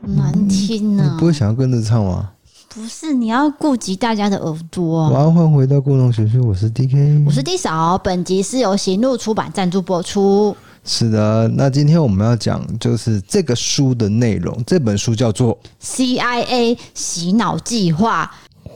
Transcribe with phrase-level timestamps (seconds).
[0.00, 1.12] 难听呢、啊。
[1.12, 2.30] 你不会想要跟着唱吗？
[2.72, 5.10] 不是，你要顾及大家的耳朵。
[5.10, 7.98] 晚安，欢迎回到故弄玄虚，我是 DK，我是 D 嫂。
[7.98, 10.56] 本集是由行路出版赞助播出。
[10.84, 14.56] 是的，那今天我们要讲就是这个书的内容。
[14.66, 18.24] 这本书叫做《CIA 洗脑计划》。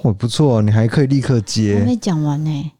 [0.02, 1.78] 哦，不错，你还可以立刻接。
[1.80, 2.72] 我没讲完呢，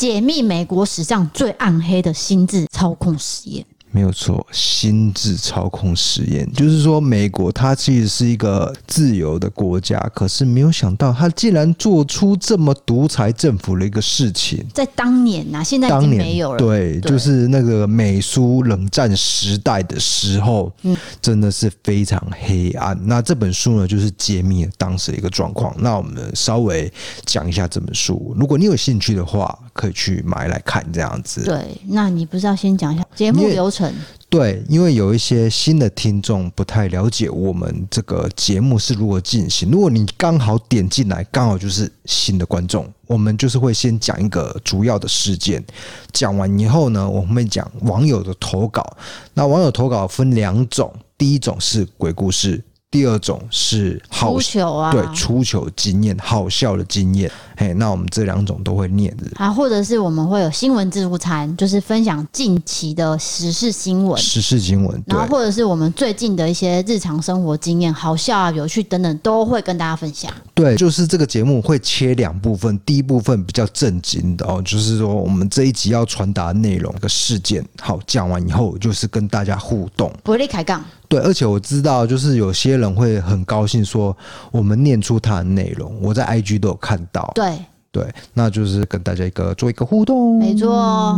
[0.00, 3.66] 解密美国史上最暗黑的心智操控实验。
[3.92, 14.64] 没有错，心智操控实验就是说，美国它其实是一个自由的国家，可是没有想到，它竟然做出这么独裁政府的一个事情。
[14.72, 16.58] 在当年呐、啊，现在已经没有了。
[16.58, 22.96] 对，对，就是那个美苏冷战时代的时候，嗯，真的是非常黑暗。
[23.06, 25.74] 那这本书呢，就是揭秘了当时的一个状况。
[25.80, 26.90] 那我们稍微
[27.26, 31.42] 讲一下这本书，如果你有兴趣的话，可以去买来看这样子。
[31.42, 33.90] 对，那你不是要先讲一下节目流程？
[34.28, 39.70] 对，因为有一些新的听众不太了解我们这个节目是如何进行。
[39.70, 45.64] 如果你刚好点进来，刚好就是新的观众，我们就是会先讲一个主要的事件，
[46.12, 48.96] 讲完以后呢，我们会讲网友的投稿。
[49.32, 52.62] 那网友投稿分两种，第一种是鬼故事。
[52.90, 57.30] 第二种是好出糗啊，对，出球经验，好笑的经验。
[57.56, 70.32] 嘿，那我们这两种都会念的啊，或者是我们会有新闻自助餐，就是分享近期的时事新闻，时事新闻，然后或者是我们最近的一些日常生活经验，好笑啊、有趣等等，都会跟大家分享。
[70.52, 80.84] 对，就是这个节目会切两部分，第一部分比较正经的哦，就是说我们这一集要传达的内容的事件，好，讲完以后就是跟大家互动，不会开杠。
[81.10, 84.16] 对，而且我知道，就是有些人会很高兴说，
[84.52, 87.32] 我们念出他的内容，我在 IG 都有看到。
[87.34, 87.58] 对。
[87.92, 90.70] 对，那就是跟大家一个做一个互动，没错。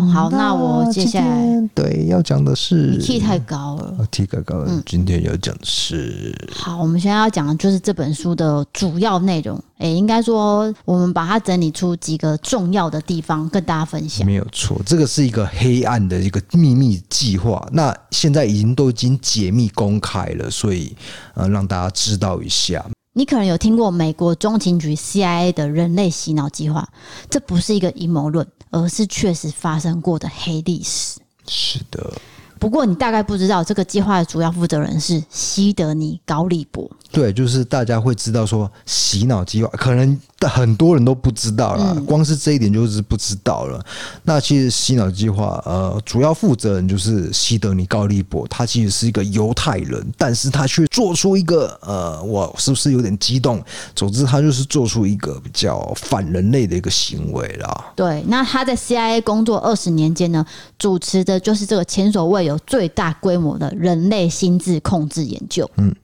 [0.09, 4.67] 好，那我接下来对要讲的是，key 太高了，key 太高了。
[4.69, 9.63] 嗯，今天要讲的是，好，我们现在要讲的就是这本书的主要内容。
[9.77, 14.25] 哎，应该说，我们把它整理出几个重要的地方跟大家分享。
[14.25, 17.69] 没有错，这个是一个黑暗的一个秘密计划。
[17.73, 20.97] 那现在已经都已经解密公开了，所以
[21.35, 22.83] 呃，让大家知道一下。
[23.15, 26.89] 你可能有听过美国中情局 CIA 的人类洗脑计划，
[27.29, 31.21] 这不是一个阴谋论，而是确实发生过的黑历史。
[31.47, 32.13] 是的。
[32.59, 36.89] 不过你大概不知道，这个计划的主要负责人是西德尼·高利博。
[37.11, 43.83] 对，就是大家会知道说洗脑计划，可能很多人都不知道啦，嗯、光是这一点就是不知道了。
[44.25, 53.65] 那其实洗脑计划，呃，主要负责人就是西德尼·高利博，他其实是一个犹太人，但是他却做出一个，呃，我是不是有点激动？
[53.97, 57.93] 总之，他就是做出一个比较反人类的一个行为啦。
[57.97, 60.45] 对，那他在 CIA 工作二十年间呢，
[60.79, 62.43] 主持的就是这个前所未。
[62.43, 65.71] 有最大规模的人类心智控制研究。
[65.77, 65.95] 嗯，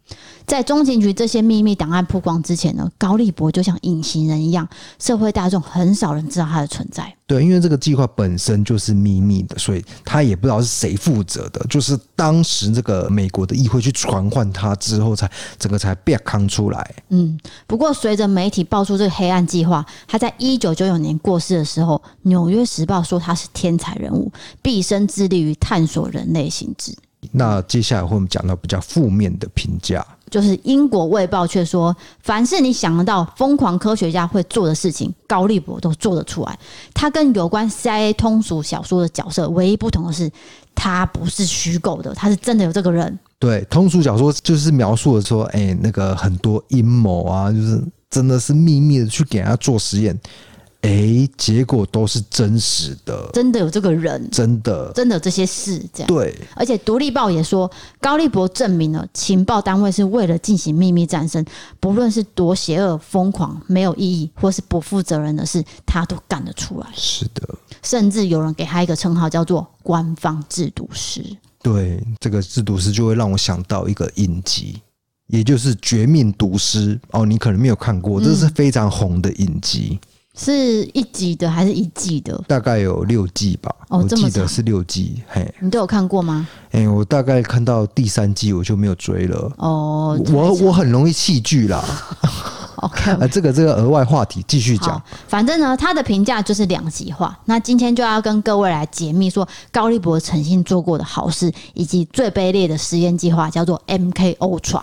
[0.47, 4.67] 在中情局这些秘密档案曝光之前呢，高利博就像隐形人一样，
[4.99, 7.15] 社会大众很少人知道他的存在。
[7.27, 11.63] 对，因为这个计划本身就是秘密的，所以他也不知道是谁负责的。
[11.69, 16.95] 就是当时这个美国的议会去传唤他之后，才整个才被扛出来。
[17.11, 24.33] 嗯，不过随着媒体爆出这个黑暗计划，他在一九九九年过世的时候，《纽约时报》说他是天才人物，
[24.63, 26.97] 毕生致力于探索人类心智。
[27.33, 30.05] 那接下来会我们讲到比较负面的评价。
[30.31, 36.59] 就是英国卫报却说，凡是你想得到疯狂科学家会做的事情，高利博都做得出来。
[36.93, 40.31] 他跟有关 CIA 通俗小说的角色唯一不同的是，
[40.75, 43.19] 他不是虚构的，他是真的有这个人。
[43.39, 50.19] 对，通俗小说就是描述的说，哎，那个很多阴谋啊，就是真的是秘密的去给人家做实验。
[50.83, 56.06] 哎，结果都是真实的，真的有这个人，真的，真的有这些事，这样。
[56.06, 57.69] 对，而且《独立报》也说，
[58.00, 61.44] 高利博证明了情报单位是为了进行秘密战争，
[61.81, 66.86] 不论是多邪恶、疯狂、没有意义，或是不负责任的事，他都干得出来。
[66.95, 67.42] 是的，
[67.83, 71.25] 甚至有人给他一个称号，叫做“官方制毒师”。
[71.60, 74.80] 对，这个制毒师就会让我想到一个影集，
[75.27, 79.98] 也就是《绝命毒师》哦，你可能没有看过，这是非常红的影集。
[80.39, 82.41] 嗯是一集的还是一季的？
[82.47, 83.75] 大概有六季吧。
[83.89, 85.21] 哦，我记得是六季。
[85.29, 86.47] 嘿，你都有看过吗？
[86.71, 89.53] 哎、欸，我大概看到第三季，我就没有追了。
[89.57, 91.85] 哦，我我很容易弃剧啦。
[92.79, 95.03] OK，啊，这个这个额外话题继续讲。
[95.27, 97.37] 反正呢，他的评价就是两极化。
[97.47, 104.83] 那今天就要跟各位来解密，说高利博曾经做过的好事，以及最卑劣的实验计划，叫做 MK Ultra。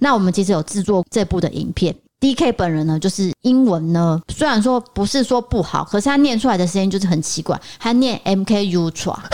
[0.00, 1.94] 那我们其实有制作这部的影片。
[2.18, 8.64] D.K 本人呢，就是英文呢，虽然说不是说不好，可是他念出来的声音就是很奇怪，他念 M.K.
[8.66, 9.14] Ultra，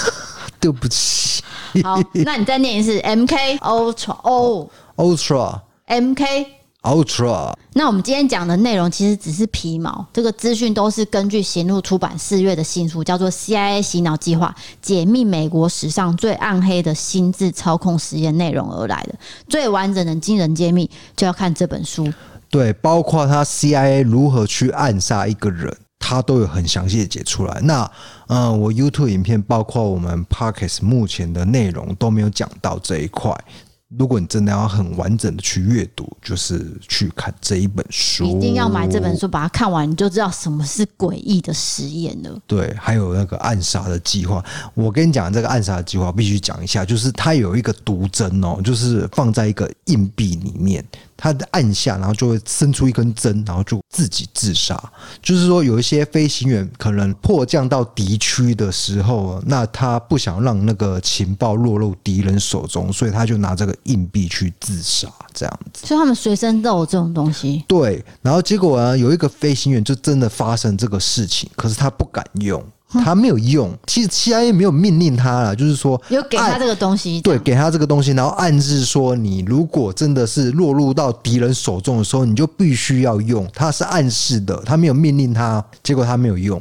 [0.60, 1.42] 对不起。
[1.82, 6.57] 好，那你再念一次 M K Ultra O Ultra M K。
[6.82, 19.14] Ultra，那我们今天讲的内容其实只是皮毛，这个资讯都是根据行路出版四月的新书，叫做《CIA 洗脑计划：解密美国史上最暗黑的心智操控实验》内容而来的。
[19.48, 22.10] 最完整的惊人揭秘，就要看这本书。
[22.48, 27.60] 对，包括他 CIA 如何去暗杀一个人，他都有很详细的解出来。
[27.64, 27.82] 那，
[28.28, 33.36] 嗯、呃，我 YouTube 影片，包括我们 Parkes 目前的内容都没有讲到这一块。
[33.96, 42.38] 如果你真的要很完整的去阅读，就是去看这一本书，一定要买这本书，把它看完，你就知道什么是诡异的实验了。
[42.46, 44.44] 对，还有那个暗杀的计划，
[44.74, 50.84] 我跟你讲，这个暗杀的计划必须讲一下，就是它有一个毒针哦，就是放在一个硬币里面。
[51.20, 54.80] 他按下，然后就会伸出一根针，然后就自己自杀。
[55.20, 65.84] 就是说，有一些飞行员可能迫降到敌区的时候，那他不想让那个情报落入敌人手中，所以他就拿这个硬币去自杀，这样子。
[65.86, 67.64] 所以他们随身都有这种东西。
[67.66, 72.64] 对，然后结果呢，有一个飞行员就真的发生这个事情，可是他不敢用。
[72.88, 83.46] 他没有用，其实 CIA 没有命令他了，就是说有给他这个东西，对，给他这个东西，然后暗示说，你如果真的是落入到敌人手中的时候，你就必须要用。
[83.52, 86.60] 他是暗示的，他没有命令他，结果他没有用，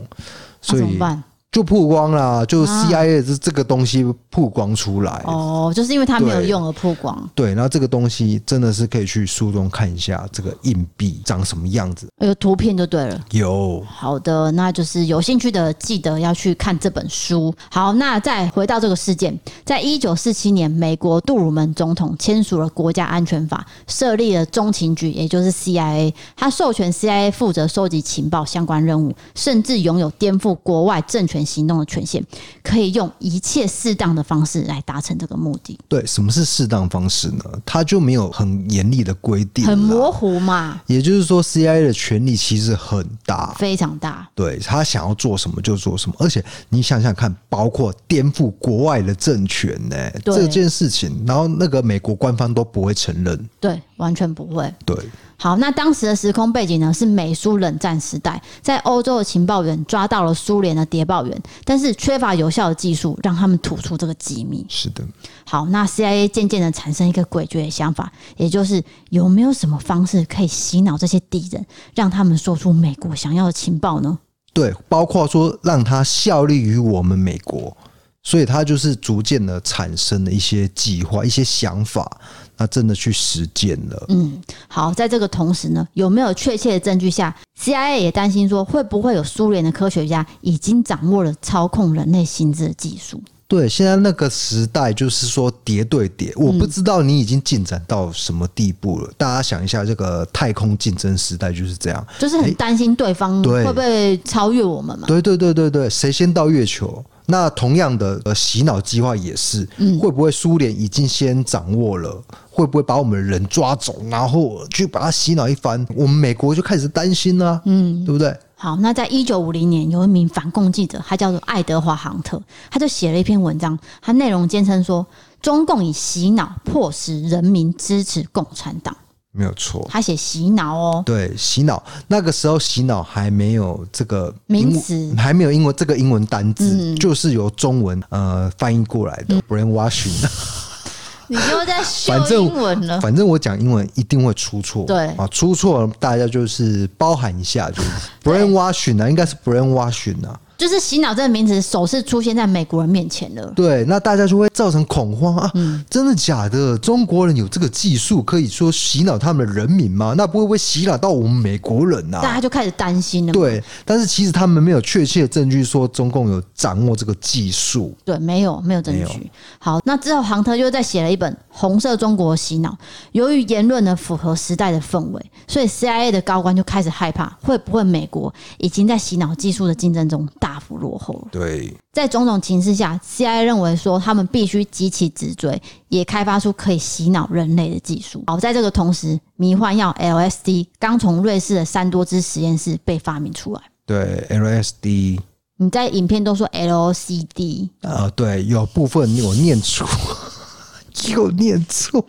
[0.61, 1.23] 所以怎么办？
[1.57, 7.27] 就曝光了，就 CIA 这这个东西曝光出来哦，就是因为它没有用而曝光。
[7.33, 13.19] 对，然后这个东西真的是可以去书中看一下，这个硬币长什么样子，有图片就对了。
[13.31, 17.51] 有，好的，那就是有兴趣的记得要去看这本书。
[17.71, 32.21] 好，那再回到这个事件，在一九四七年，美国杜鲁门总统签署了国家安全法，设立了中情局，也就是 CIA，他授权 CIA 负责收集情报相关任务，甚至拥有颠覆国外政权行动的权限，
[32.61, 35.79] 可以用一切适当的方式来达成这个目的。
[35.87, 37.43] 对，什么是适当方式呢？
[37.65, 40.81] 他就没有很严厉的规定，很模糊嘛。
[40.87, 44.27] 也就是说，CIA 的权力其实很大，非常大。
[44.35, 54.73] 对，他想要做什么就做什么，而且你想想看，包括颠覆国外的政权呢、欸，这件事情，然后那个美国官方都不会承认，对，完全不会。
[54.85, 54.95] 对。
[55.39, 56.91] 好，那当时的时空背景呢？
[56.91, 64.65] 是美苏冷战时代，在欧洲的情报员抓到了苏联的谍报员，但是缺乏有效的技术，让他们吐出这个机密。
[64.67, 65.03] 是的。
[65.45, 71.63] 好，那 CIA 渐渐的产生一个诡谲的想法，也就是有没有什么方式可以洗脑这些敌人，
[71.93, 74.17] 让他们说出美国想要的情报呢？
[74.53, 77.77] 对，包括说让他效力于我们美国，
[78.23, 82.19] 所以他就是逐渐的产生了一些计划、一些想法。
[82.57, 84.05] 那真的去实践了。
[84.09, 93.21] 嗯，好，在这个同时呢，有没有确切的证据下，CIA 也担心说，会不会有苏联的科学家已经掌握了操控人类心智的技术？
[93.49, 99.07] 对，现在那个时代就是说叠对叠，我不知道你已经进展到什么地步了。
[99.09, 105.07] 嗯、大家想一下，这个太空竞争时代就是这样，就是很担心对方会不会超越我们嘛？
[105.07, 107.01] 对对对对对，谁先到月球？
[107.29, 109.67] 那同样的呃洗脑计划也是，
[109.99, 112.23] 会不会苏联已经先掌握了？
[112.49, 115.85] 会不会把我们人抓走，然后去把他洗脑一番？
[115.93, 118.35] 我们美国就开始担心了，嗯，对不对？
[118.55, 122.41] 好，那在一九五零年，有一名反共记者，他叫做爱德华·杭特，
[122.71, 125.05] 他就写了一篇文章，他内容坚称说，
[125.41, 128.95] 中共以洗脑迫使人民支持共产党。
[129.37, 140.27] 没有错，他写洗脑哦，对，洗脑那个时候洗脑还没有这个名词，还没有英文这个英文单字，嗯、就是由中文呃翻译过来的、嗯、brainwashing。
[141.29, 145.07] 你又在修英文了，反正我讲英文一定会出错，对。
[145.17, 147.89] 啊，出错大家就是包含一下，就是
[148.23, 150.39] brainwashing 啊，应该是 brainwashing 啊。
[150.57, 153.45] 就是洗脑这个名词首次出现在美国人面前了。
[153.55, 155.51] 对，那大家就会造成恐慌啊！
[155.53, 156.77] 嗯、真的假的？
[156.79, 160.15] 中国人有这个技术，可以说洗脑他们的人民吗？
[160.17, 162.21] 那不会不会洗脑到我们美国人啊？
[162.21, 163.33] 大家就开始担心了。
[163.33, 167.95] 对，但是其实他们没有确切的证据说中共有掌握这个技术。
[168.03, 169.29] 对，没有，没有证据。
[169.59, 172.69] 好，那之后杭特又再写了一本《红色中国洗脑》，
[173.11, 181.27] 由于言论呢符合时代的氛围，所以 CIA 的高官就开始害怕，会不会美国已经在洗脑技术的竞争中大幅落后了。
[181.29, 188.23] 对，在种种情势下，CIA 认为说他们必须急起直追，也开发出可以洗脑人类的技术。
[188.27, 193.61] 好，在这个同时，迷幻药 LSD 刚从瑞士的三多支实验室被发明出来。
[193.85, 195.19] 对，LSD，
[195.57, 199.85] 你在影片都说 LCD 啊、呃，对，有部分我念错。
[201.13, 202.03] 有念错，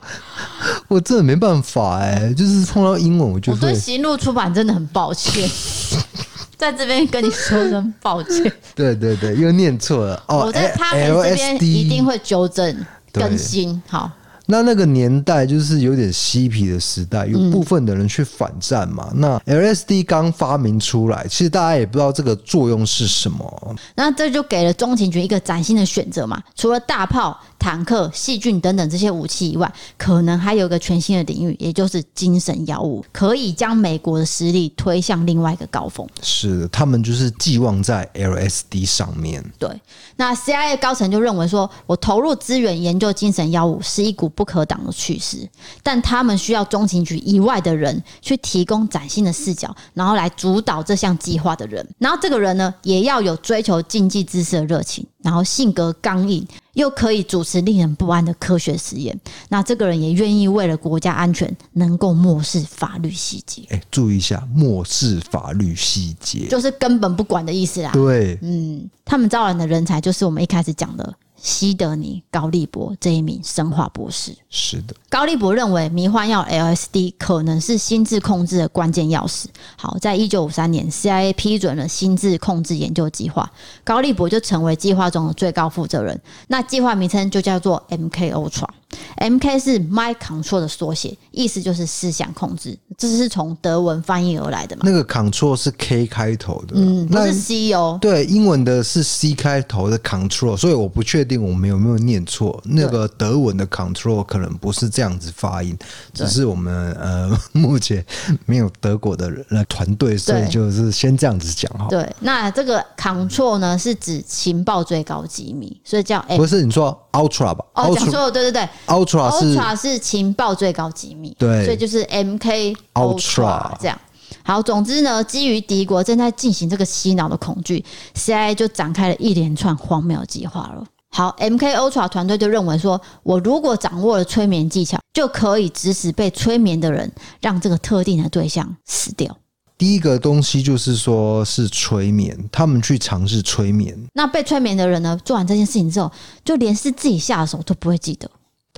[0.88, 3.59] 我真的没办法哎、欸，就是碰到英文我就会。
[3.59, 5.47] 我对行路出版真的很抱歉，
[6.58, 8.52] 在这边跟你说声抱歉。
[8.74, 10.38] 对对对，又念错了哦。
[10.46, 13.80] 我在他们这边一定会纠正更新。
[13.88, 14.10] 好。
[14.50, 19.10] 那那个年代就是有点嬉皮的时代，有部分的人去反战嘛。
[19.12, 23.76] 嗯、那 LSD 刚发明出来，其实大家也不知道这个作用是什么。
[23.94, 26.42] 那这就给了中情局一个崭新的选择嘛。
[26.56, 36.06] 除了大炮、坦克、细菌等等这些武器以外，可能还有一个全新的领域，也就是精神药物，可以将美国的实力推向另外一个高峰。
[36.22, 39.44] 是的，他们就是寄望在 LSD 上面。
[39.58, 39.68] 对，
[40.16, 45.48] 那 CIA 高层就认为说，我投入资源研究精神药物是一股不可挡的趋势，
[45.82, 51.86] 但他们需要中情局以外的人去提供崭新的视角，然后来主导这项计划的人。
[51.98, 59.18] 然后这个人呢，也要有追求竞技知识的热情，然后性格刚硬，又可以主持令人不安的科学实验。
[59.48, 63.62] 那这个人也愿意为了国家安全，能够漠视法律细节。
[63.70, 67.90] 哎，注意一下，漠视法律细节，就是根本不管的意思啦。
[67.92, 71.14] 对，嗯，他们招揽的人才就是我们一开始讲的。
[71.40, 79.47] 西德尼·高利博这一名生化博士，是的，高利博认为迷幻药 LSD 可能是心智控制的关键钥匙。
[79.76, 83.50] 好，在一九五三年，CIA 批准了心智控制研究计划，
[83.85, 86.21] 高利博就成为计划中的最高负责人。
[86.49, 88.68] 那计划名称就叫做 MK Ultra。
[89.16, 94.83] M K 是 Mind Control 的缩写，意思就是思想控制，这是从德文翻译而来的嘛？
[94.85, 97.99] 那个 Control 是 K 开头的，嗯，不是 C 哦。
[98.00, 102.61] 对，英文的是 C 开头的 Control，所以我不确定我们有没有念错。
[102.64, 105.76] 那个德文的 Control 可能不是这样子发音，
[106.14, 108.04] 只是我们呃 目前
[108.47, 111.88] 没有德国的人来团队，所以就是先这样子讲哈。
[111.90, 116.38] 对，那这个 Control 呢是指情报最高机密，所以叫 M。
[116.38, 117.64] 不是你说 Ultra 吧？
[117.75, 118.68] 哦，讲错了，对对对。
[118.87, 123.98] Ultra 是 Ultra 是情报最高机密，对，所以就是 MK Ultra 这样。
[124.44, 127.84] 好，总之呢，基于敌国正在进行这个洗脑的恐惧
[128.14, 130.84] ，CIA 就展开了一连串荒谬计划了。
[131.10, 137.10] 好，MK Ultra 团队就认为说，我如果掌握了催眠技巧，就可以指使被催眠的人，
[137.40, 139.34] 让这个特定的对象死掉。
[139.78, 143.97] 第一个东西就是说，是催眠，他们去尝试催眠。
[144.12, 146.11] 那被催眠的人呢，做完这件事情之后，
[146.44, 148.28] 就连是自己下的手都不会记得。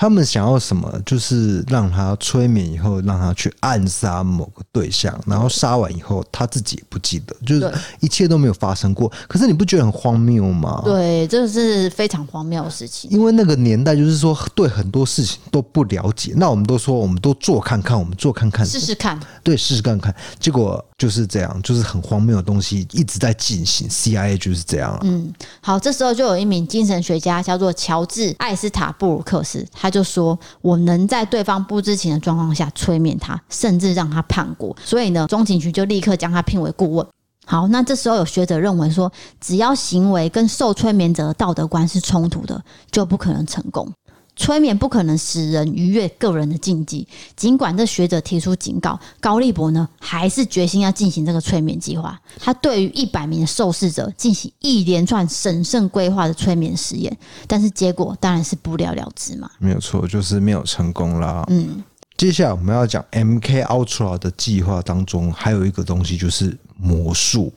[0.00, 0.90] 他们想要什么？
[1.04, 9.12] 就是让他催眠以后，让他去暗杀某个对象，然后杀完以后，他自己也不记得，就是一切都没有发生过。
[9.28, 10.80] 可是你不觉得很荒谬吗？
[10.86, 13.10] 对，这是非常荒谬的事情。
[13.10, 16.32] 因为那个年代就是说，对很多事情都不了解。
[16.34, 19.20] 那我们都说，我们都做看看，我们做看看，试试看。
[19.44, 20.14] 对，试试看看。
[20.38, 23.86] 结果就是这样，就是很荒谬的东西一直在进行。
[23.86, 24.98] CIA 就是这样。
[25.02, 25.30] 嗯，
[25.60, 29.89] 好，这时候就有一名精神学家叫做乔治·艾斯塔布鲁克斯，他。
[29.90, 34.76] 就说我能在对方不知情的状况下催眠他，甚至让他叛国。
[34.84, 37.06] 所以呢，中情局就立刻将他聘为顾问。
[37.46, 43.92] 好，那这时候有学者认为说，只要行为跟受催眠者的道德观是冲突的，就不可能成功。
[44.40, 47.06] 催眠不可能使人逾越个人的禁忌，
[47.36, 52.18] 尽管这学者提出警告，高利博呢还是决心要进行这个催眠计划。
[52.38, 57.14] 他对于一百名的受试者进行一连串审慎规划的催眠实验，
[57.46, 59.50] 但是结果当然是不了了之嘛。
[59.58, 61.44] 没有错，就是没有成功啦。
[61.48, 61.84] 嗯，
[62.16, 67.52] 接下来我们要讲 MK Ultra 的计划当中，还有一个东西就是魔术。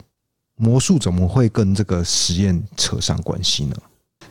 [0.58, 3.76] 魔术怎么会跟这个实验扯上关系呢？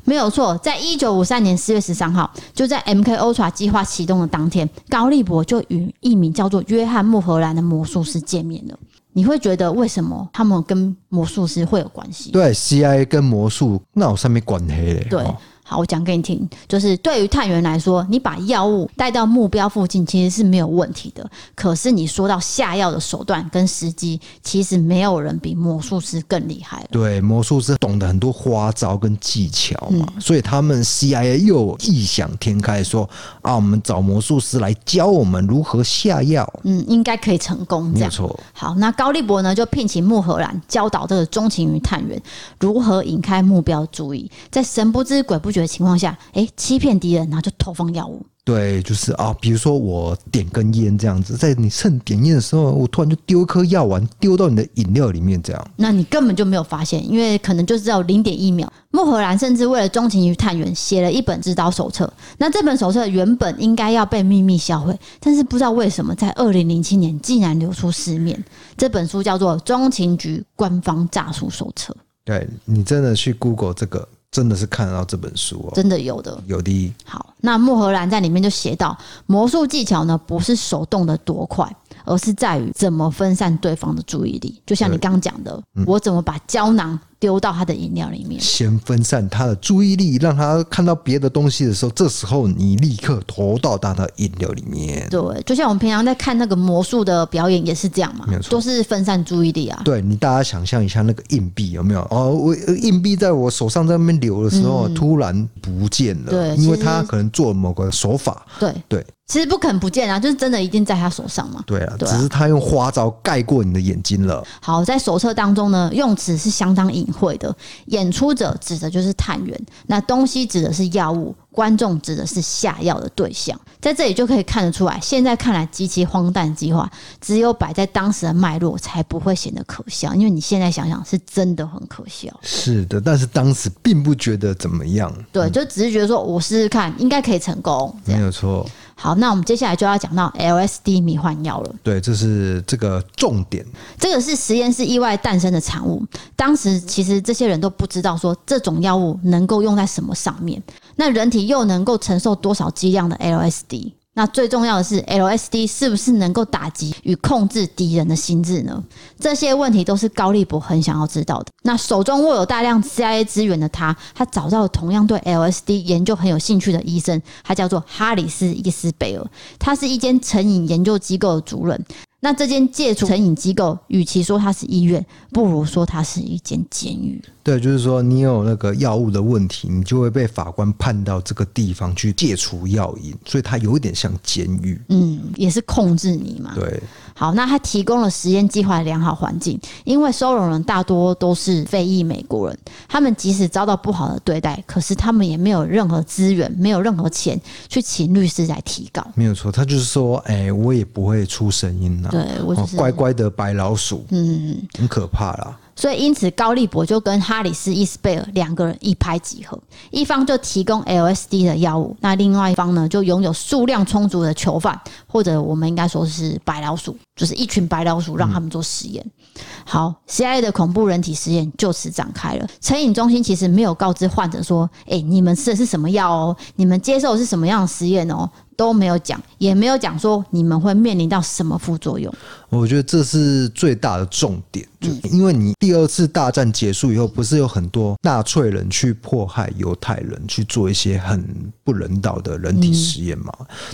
[0.05, 8.79] 没有错，在一九五三年四月十三号，就在 MK Ultra 计划启动的当天，高利博就与一名叫做约翰·穆荷兰的魔术师见面了。
[9.13, 12.31] 你会觉得为什么他们跟魔术师会有关系？
[12.31, 15.07] 对，CIA 跟魔术那我上面管黑嘞？
[15.11, 15.25] 对。
[15.73, 21.27] 好，我讲给你听，就是对于探员来说，你把药物带到目标附近其实是没有问题的。
[21.55, 26.89] 可是你说到下药的手段跟时机，其实没有人比魔术师更厉害了。
[26.91, 33.09] 对，魔术师懂得很多花招跟技巧嘛，嗯、所以他们 CIA 又异想天开说
[33.41, 36.47] 啊，我们找魔术师来教我们如何下药。
[36.65, 37.91] 嗯，应该可以成功。
[37.95, 38.11] 这样。
[38.11, 38.39] 没错。
[38.53, 42.21] 好，那高利博呢就聘请穆荷兰教导这个钟情于探员
[42.61, 48.21] 如何引开目标注意，在神不知鬼不觉的情况下，哎，欺骗敌人，然后就投放药物。
[48.45, 58.71] 对，就是啊，比如说我点根烟这样子，在你趁点烟的时候，我突然就丢一颗药丸丢到你的饮料里面，这样，那你根本就没有发现，因为可能就只有零点一秒。
[58.91, 68.45] 莫荷兰甚至为了中情局探员写了一本指导手册，那这本手册原本应该要被秘密销毁，但是不知道为什么在二零零七年竟然流出市面。
[68.77, 71.95] 这本书叫做《中情局官方诈术手册》。
[72.25, 74.09] 对，你真的去 Google 这个。
[74.33, 76.93] 真的是看得到这本书哦，真的有的，有的。
[77.05, 81.71] 好，那莫荷兰在里面就写到，魔术技巧呢，不是手动的多快。
[82.05, 95.09] 而是在于怎么分散对方的注意力，就像你刚刚讲的，嗯、我怎么把胶囊丢到他的饮料里面，先分散他的注意力，让他看到别的东西的时候，这时候你立刻投到他的饮料里面。
[95.09, 99.81] 对，就像我们平常在看那个魔术的表演也是这样嘛，没有错，都是分散注意力啊。
[99.85, 102.01] 对，你大家想象一下那个硬币有没有？
[102.11, 109.07] 哦，我硬币在我手上在那边流的时候，嗯、突然不见了，对，因为他可能做了某个手法，对对。
[109.29, 111.63] 其实不可能不见啊，就是真的一定在他手上嘛。
[111.67, 114.45] 对啊，对啊，只是他用花招盖过你的眼睛了。
[114.61, 117.55] 好，在手册当中呢，用词是相当隐晦的。
[117.87, 123.59] 演出者指的就是探员，那东西指的是药物，观众指的是下药的对象。
[123.81, 126.91] 在这里就可以看得出来，现在看来极其荒诞计划，
[127.21, 130.15] 只有摆在当时的脉络才不会显得可笑。
[130.15, 132.33] 因为你现在想想，是真的很可笑。
[132.43, 135.13] 是的，但是当时并不觉得怎么样。
[135.33, 137.95] 对，就只是觉得说我试试看，应该可以成功。
[138.05, 138.65] 没有错。
[139.03, 141.75] 好，那我们接下来就要讲到 LSD 迷幻药了。
[141.83, 143.67] 对，这是这个重点。
[143.99, 146.07] 这个是实验室意外诞生的产物。
[146.37, 150.63] 当时其实这些人都不知道说这种药物能够用在什么上面，
[150.95, 153.93] 那人体又能够承受多少剂量的 LSD？
[154.15, 158.85] 那最重要的是，LSD 是不是能够打击与控制敌人的心智呢？
[159.19, 161.47] 这些问题都是高利博很想要知道的。
[161.63, 169.27] 那手中握有大量 CIA 资源的他，他找到了同样对 LSD 研究很有兴趣的医生，他叫做哈里斯·伊斯贝尔，
[169.59, 171.83] 他是一间成瘾研究机构的主任。
[172.25, 177.21] 那这间戒除成瘾机构，与其说它是医院，不如说它是一间监狱。
[177.43, 184.81] 对，就是说你有那个药物的问题，你就会被法官判到这个地方去戒除药瘾，所以它有一点像监狱。
[184.91, 186.53] 嗯，也是控制你嘛。
[186.55, 186.81] 对。
[187.15, 199.07] 好，那他提供了实验计划的良好环境，因为收容人大多都是非裔美国人，他们即使遭到不好的对待，可是他们也没有任何资源，没有任何钱去请律师来提告。
[199.15, 205.59] 没有错，他就是说，哎、欸，我也不会出声音呐，对，我就是乖乖的白老鼠，嗯，很可怕啦。
[205.75, 209.59] 所以，因此高利博就跟哈里斯·伊斯贝尔两个人一拍即合，
[209.91, 219.03] 一方就提供 LSD 的药物，那另外一方呢，就拥有数量充足的囚犯，或者我们应该说是白老鼠，就是一群白老鼠，让他们做实验。
[219.35, 222.47] 嗯、好，CIA 的恐怖人体实验就此展开了。
[222.61, 226.37] 成瘾中心其实没有告知患者说：“哎、欸，你们吃的是什么药哦？
[226.57, 228.29] 你们接受的是什么样的实验哦？”
[228.63, 232.15] 都没有讲，也没有讲说你们会面临到什么副作用。
[232.49, 241.27] 我觉得这是最大的重点，就因为你第二次大战结束以后，不是有很多纳粹人去迫害犹太人，去做一些很
[241.65, 243.33] 不人道的人体实验嘛？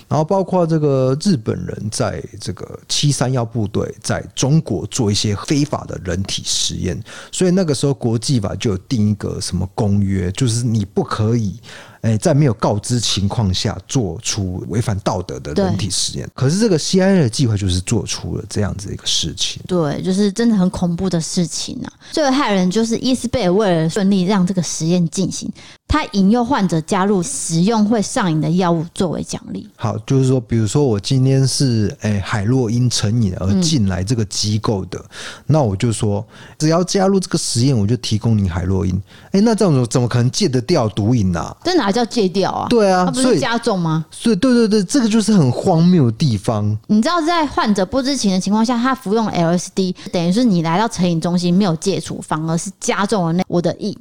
[0.09, 6.99] 然后包括这个日本人在这个七三幺部队在中国做一些非法的人体实验，
[7.31, 11.61] 所以那个时候国际法就有定一个什么公约，就是你不可以。
[12.09, 19.63] 哎，在没有告知情况下做出违反道德的人体实验，可是这个 CIA 的计划就是做出了这样子一个事情。
[19.67, 21.93] 对，就是真的很恐怖的事情啊！
[22.11, 25.53] 最后害人就是伊斯贝尔为了顺利让这个实验进行。
[25.89, 29.67] 他引诱患者加入使用会上瘾的药物作为奖励。
[29.75, 35.05] 好，就是说，比如说我今天是诶、欸、海洛因成瘾而进来这个机构的，嗯、
[35.47, 36.23] 那我就说，
[36.59, 38.95] 只要加入这个实验，我就提供你海洛因。
[39.29, 41.57] 哎、欸，那这种怎么可能戒得掉毒瘾呢、啊？
[41.65, 42.67] 这哪叫戒掉啊？
[42.69, 44.05] 对啊，它不是加重吗？
[44.11, 46.77] 所以，对对对，这个就是很荒谬的地方。
[46.89, 53.97] 你知道，在患者不知情的情况下，他服用 LSD，等于是你来到成瘾中心没有戒除，反而是加重了那我的瘾。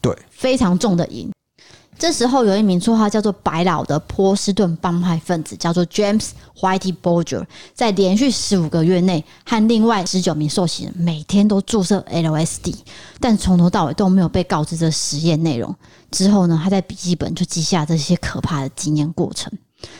[0.00, 1.30] 对，非常重的瘾。
[1.98, 6.28] 这时候有一名绰号叫做“白老”的波士顿帮派分子，叫做 James
[6.60, 12.76] Whitey Bulger，在连续十五个月内，和另外十九名受刑人每天都注射 LSD，
[13.18, 15.74] 但从头到尾都没有被告知这实验内容。
[16.12, 19.52] 之后呢，他在笔记本就记下这些可怕的经验过程。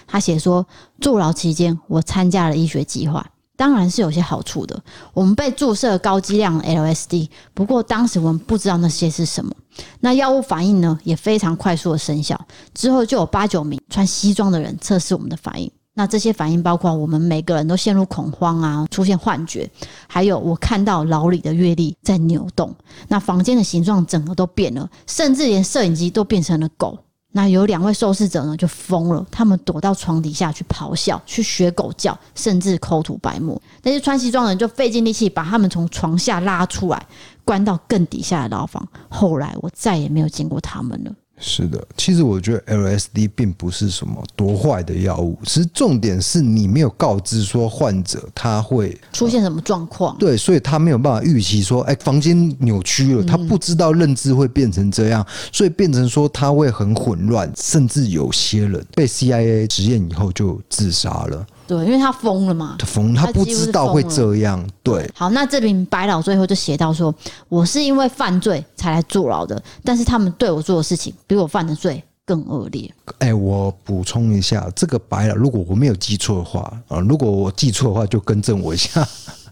[0.06, 0.64] 他写说，
[1.00, 3.28] 坐牢期间，我参加了医学计划。
[3.58, 4.80] 当然是有些好处的。
[5.12, 9.52] 我们被注射高剂量 LSD，不过当时我们不知道那些是什么。
[9.98, 12.40] 那药物反应呢，也非常快速的生效。
[12.72, 15.68] 之后就有八九名穿西装的人测试我们的反应。
[15.94, 19.68] 那这些反应包括我们每个人都陷入恐慌啊，出现幻觉，
[20.06, 22.72] 还有我看到牢里的月历在扭动。
[23.08, 26.96] 那房间的形状整个都变了，甚至连摄影机都变成了狗。
[27.32, 33.60] 那有两位受试者呢就疯了，他们躲到床底下去咆哮、去学狗叫，甚至口吐白沫。
[33.82, 37.06] 那些穿西装的人就费尽力气把他们从床下拉出来，
[37.44, 38.86] 关到更底下的牢房。
[39.08, 41.12] 后来我再也没有见过他们了。
[41.40, 61.46] 是的，其实我觉得 LSD 并不是什么多坏的药物，其实重点是你没有告知说患者他会出现什么状况，对，所以他没有办法预期说，哎，房间扭曲了，他不知道认知会变成这样，所以变成说他会很混乱，甚至有些人被 CIA 实验以后就自杀了。
[61.68, 64.66] 对，因为他疯了嘛，他疯，他不知道会这样。
[64.82, 67.14] 对，好，那这名白老最后就写到说
[67.50, 79.06] ：“我是因为犯罪才来坐牢的，但是他们对我做的事情比我犯的罪更恶劣。”哎，我补充一下，这个白老，如果我没有记错的话啊，如果我记错的话，就更正我一下。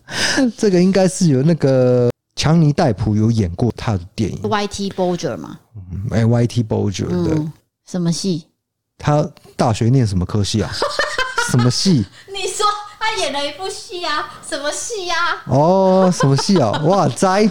[0.56, 4.88] 这个应该是有那个强尼戴普有演过他的电影，Y.T.
[4.90, 5.58] Bolger 嘛？
[6.10, 6.62] 哎，Y.T.
[6.62, 7.52] Bolger 对、嗯，
[7.86, 8.46] 什么戏？
[8.96, 10.70] 他大学念什么科系啊？
[11.50, 12.04] 什么戏？
[12.28, 12.66] 你说
[12.98, 14.28] 他演了一部戏啊？
[14.48, 15.16] 什么戏啊？
[15.46, 16.70] 哦，什么戏啊？
[16.84, 17.48] 哇塞！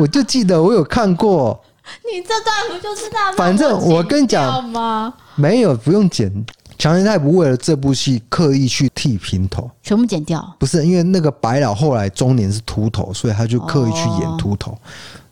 [0.00, 1.60] 我就记得我有看过。
[2.04, 3.32] 你这段不就是那？
[3.32, 6.32] 反正我跟你讲吗，没有不用剪。
[6.78, 10.54] 强尼戴普为了这部戏刻意去剃平头，全部剪掉。
[10.60, 14.70] 不是因为那个白老后来中年是秃头，所以他就刻意去演秃头。
[14.70, 14.78] 哦、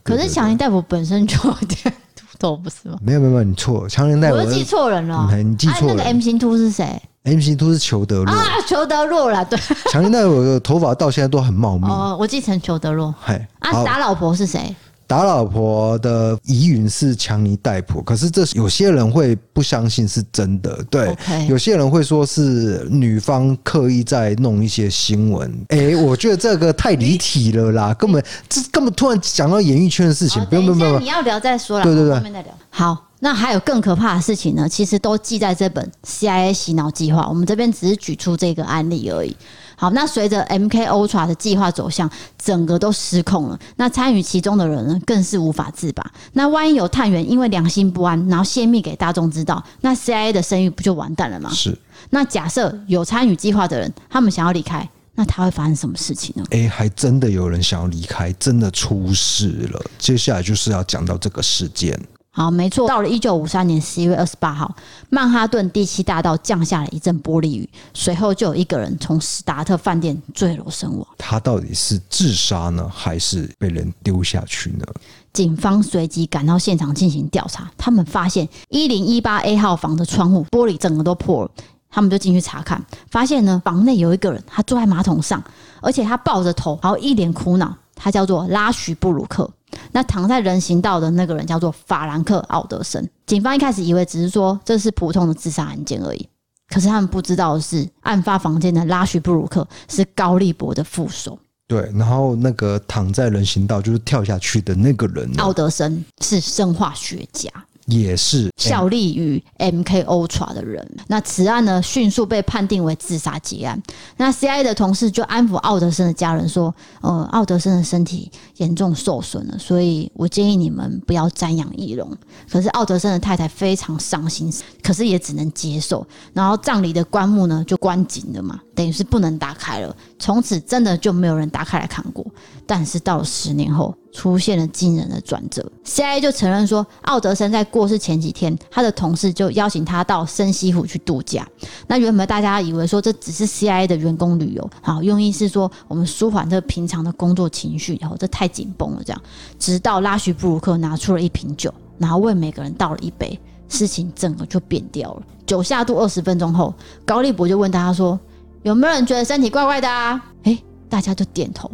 [0.02, 2.98] 可是强尼大夫本身就有点秃头，不是吗？
[3.00, 3.88] 没有没有，你错。
[3.88, 5.28] 强尼大夫，我记错人了。
[5.36, 5.92] 你记错了。
[5.92, 9.58] 啊、那个 M 型秃是谁？M 型秃是裘德洛啊，裘德洛啦，对。
[9.90, 11.86] 强尼戴普的头发到现在都很茂密。
[11.88, 13.14] 哦，我继承裘德洛。
[13.20, 14.74] 嗨，啊，打老婆是谁？
[15.08, 21.46] 打老婆的疑云是强尼戴普，可是这有些人会不相信是真的，对，Okay.
[21.46, 25.48] 有些人会说是女方刻意在弄一些新闻。
[25.68, 32.52] 哎、欸，我觉得这个太离题了啦， 根本这根本突然讲到演艺圈的事情，不用不用不用，你要聊再说啦，对对对，后面再聊。
[32.70, 39.36] 好，那还有更可怕的事情呢，其实都记在这本 CIA 洗脑计划，我们这边只是举出这个案例而已。
[39.74, 42.08] 好，那随着 MK Ultra 的计划走向，
[42.38, 43.58] 整个都失控了。
[43.74, 46.08] 那参与其中的人呢，更是无法自拔。
[46.34, 51.50] 那万一有探员因为良心不安，然后泄密给大众知道，那 CIA 的声誉不就完蛋了吗？
[51.52, 51.76] 是。
[52.10, 56.44] 那假设有参与计划的人，他们想要离开，那他会发生什么事情呢？
[56.52, 59.84] 哎、欸，还真的有人想要离开，真的出事了。
[59.98, 62.00] 接下来就是要讲到这个事件。
[62.36, 62.86] 好，没错。
[62.86, 64.70] 到了一九五三年十一月二十八号，
[65.08, 71.08] 曼哈顿第七大道降下了一阵玻璃雨，随后就有一个人从史达特饭店坠楼身亡。
[71.16, 74.84] 他到底是自杀呢，还是被人丢下去呢？
[75.32, 81.50] 警方随即赶到现场进行调查，他们发现一零一八 A 号房的窗户玻璃整个都破了，
[81.88, 85.42] 他们就进去查看，发现呢，房内有一个人，他坐在马桶上，
[85.80, 87.74] 而且他抱着头，然后一脸苦恼。
[87.98, 89.50] 他叫做拉许布鲁克。
[89.92, 93.08] 那躺在人行道的那个人叫做法兰克·奥德森。
[93.26, 96.28] 警方一开始以为只是说这是普通的自杀案件而已，
[96.68, 101.38] 可是他们不知道的是，案发房间的拉许布鲁克是高利博的副手。
[101.68, 107.50] 对，然后那个躺在人行道就是跳下去的那个人，奥德森是生化学家。
[107.86, 113.80] 也是效力于 MK Ultra 的人，那此案呢，迅速被判定为自杀结案。
[114.16, 122.10] 那 C I 的同事就安抚奥德森的家人说：“呃，奥德森的身体严重受损了，所以我建议你们不要瞻仰遗容。”
[122.50, 126.04] 可是奥德森的太太非常伤心，可是也只能接受。
[126.32, 129.94] 然后葬礼的棺木呢就关紧了嘛，等于是不能打开了。
[130.18, 132.26] 从此真的就没有人打开来看过。
[132.66, 135.64] 但是到了十年后，出现了惊人的转折。
[135.84, 141.46] CIA 就承认说，奥德森在过世前几天，他的同事就邀请他到圣西湖去度假。
[141.86, 149.02] 那原本大家以为说这只是 CIA 的员工旅游，好，用意是说我们舒缓这平常的工作情绪，然后这太紧绷了。
[149.04, 149.22] 这样，
[149.58, 153.38] 直到拉许布鲁克拿出了一瓶酒，然后为每个人倒了一杯，
[153.68, 155.22] 事情整个就变掉了。
[155.46, 158.18] 酒下肚二十分钟后，高利博就问大家说
[158.64, 161.70] ：“有没有人觉得身体怪怪的啊？”诶，大家就点头。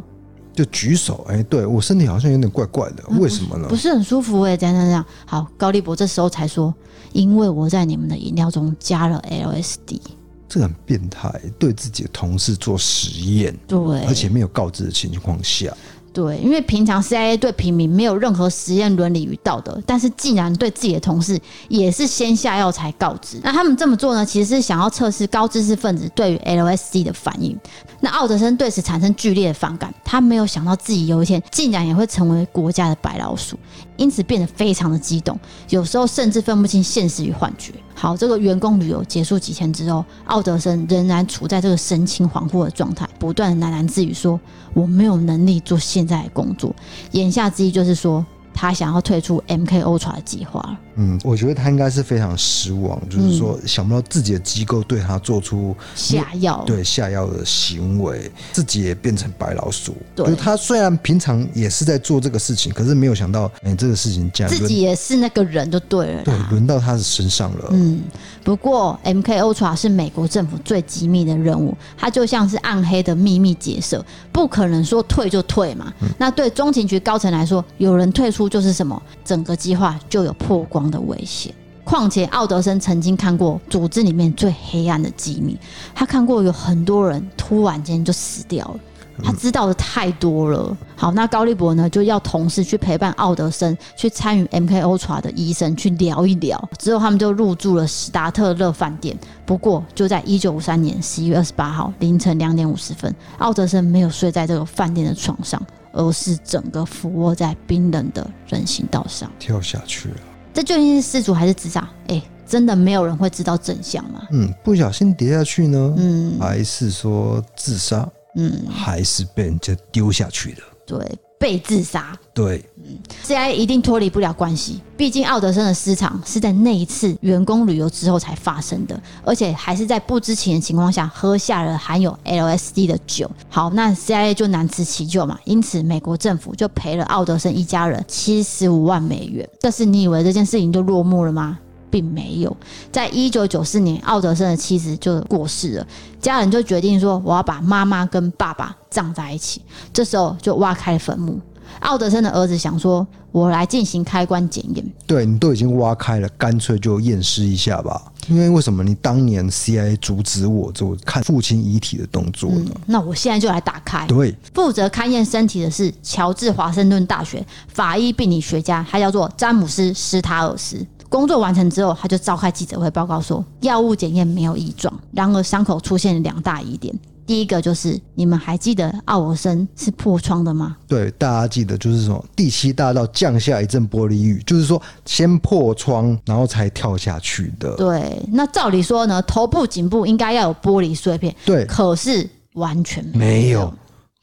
[0.55, 3.67] 就举手，哎、欸，对我身体好像有点怪怪的，为什么呢？
[3.69, 5.05] 不是很舒服哎，这样这样这样。
[5.25, 6.75] 好，高利博这时候才说，
[7.13, 10.01] 因为我在你们的饮料中加了 LSD，
[10.49, 15.75] 这个很变态，对自己的同事做实验，对，而且没有告知的情况下。
[16.13, 27.59] 对，因为平常 CIA 对平民没有任何实验伦理与道德，但是竟然对自己的同事也是先下药才告知，那他们这么做呢，其实是想要测试高知识分子对于 LSD 的反应。
[28.01, 33.57] 那奥德森对此产生剧烈的反感，他没有想到自己有一天竟然也会成为国家的白老鼠，
[33.97, 37.73] 因此变得非常的激动，有时候甚至分不清现实与幻觉。
[37.95, 44.41] 好，这个员工旅游结束几天之后，奥德森仍然处在这个神情恍惚的状态，不断的喃喃自语说
[44.75, 46.75] ：“我没有能力做现在的工作。”
[47.13, 50.79] 言下之意就是说，他想要退出 MK Ultra 的计划了。
[50.97, 59.97] 嗯，我觉得他应该是非常失望，就是说想不到自己的机构对他做出下药，对下药的行为，自己也变成白老鼠。
[60.15, 67.69] 对，就是他虽然平常也是在做这个事情，可是没有想到，哎、欸，这个事情这样自己也是那个人就对了，对，轮到他的身上了。
[67.71, 68.03] 嗯，
[68.45, 75.93] 不过 MK Ultra 是美国政府最机密的任务，它就像是暗黑的秘密结社，不可能说退就退嘛。
[76.01, 81.55] 嗯、那对中情局高层来说，有人退出就是什么，整个计划就有破光的危险。
[81.85, 85.59] 况且奥德森曾经看过组织里面最黑暗的机密，
[85.95, 88.81] 他看过有很多人突然间就死掉了，
[89.25, 90.77] 他知道的太多了。
[90.95, 99.19] 好，那高利博呢就要同事去陪伴奥德森去参与 MK Ultra 的医生去聊一聊，之后他们就入住了史达特勒饭店。
[99.45, 110.17] 不过就在一九五三年十一月二十八号凌晨两点五十分，奥德森没有睡在这个饭店的床上，而是整个俯卧在冰冷的人行道上跳下去了。
[110.53, 111.89] 这究竟是失足还是自杀？
[112.09, 114.27] 哎，真的没有人会知道真相吗？
[114.31, 115.95] 嗯，不小心跌下去呢？
[115.97, 118.09] 嗯，还是说自杀？
[118.37, 120.63] 嗯，还是被人家丢下去的？
[120.87, 120.99] 对。
[121.43, 124.81] 被自杀，对，嗯，CIA 一定脱离不了关系。
[124.97, 133.29] 毕竟奥德森的失常是在那一次员工旅游之后才发生的，而且还是在不知情的情况下喝下了含有 LSD 的酒。
[133.49, 139.49] 好，那 CIA 就难辞其咎嘛，因此美国政府就赔了奥德森一家人七十五万美元。
[139.61, 141.59] 但是你以为这件事情就落幕了吗？
[141.93, 142.57] 并没有，
[142.91, 145.87] 在一九九四年，奥德森的妻子就过世了，
[146.19, 149.61] 家人就决定说，我要把妈妈跟爸爸葬在一起。
[149.93, 151.39] 这时候就挖开了坟墓。
[151.81, 154.85] 奥德森的儿子想说，我来进行开棺检验。
[155.07, 158.01] 对，你都已经挖开了，干脆就验尸一下吧。
[158.29, 162.71] 因为为什么你当年 CIA 阻止我做看父亲遗体的动作呢？
[162.73, 164.07] 嗯，那我现在就来打开。
[164.07, 170.87] 对，负责勘验身体的是乔治华盛顿大学法医病理学家，他叫做詹姆斯·斯塔尔斯。
[171.13, 174.93] 工作完成之后，他就召开记者会报告说，药物检验没有异状。
[175.13, 176.99] 然而，伤口出现了两大疑点。
[177.27, 180.75] 第一个就是，你们还记得奥尔森是破窗的吗？
[180.89, 187.77] 对，大家记得就是说，第七大道降下一阵玻璃雨，就是说先破窗，然后才跳下去的。
[187.77, 191.35] 对，那照理说呢，头部、颈部应该要有玻璃碎片。
[191.45, 193.61] 对，可是完全没有。
[193.61, 193.75] 没有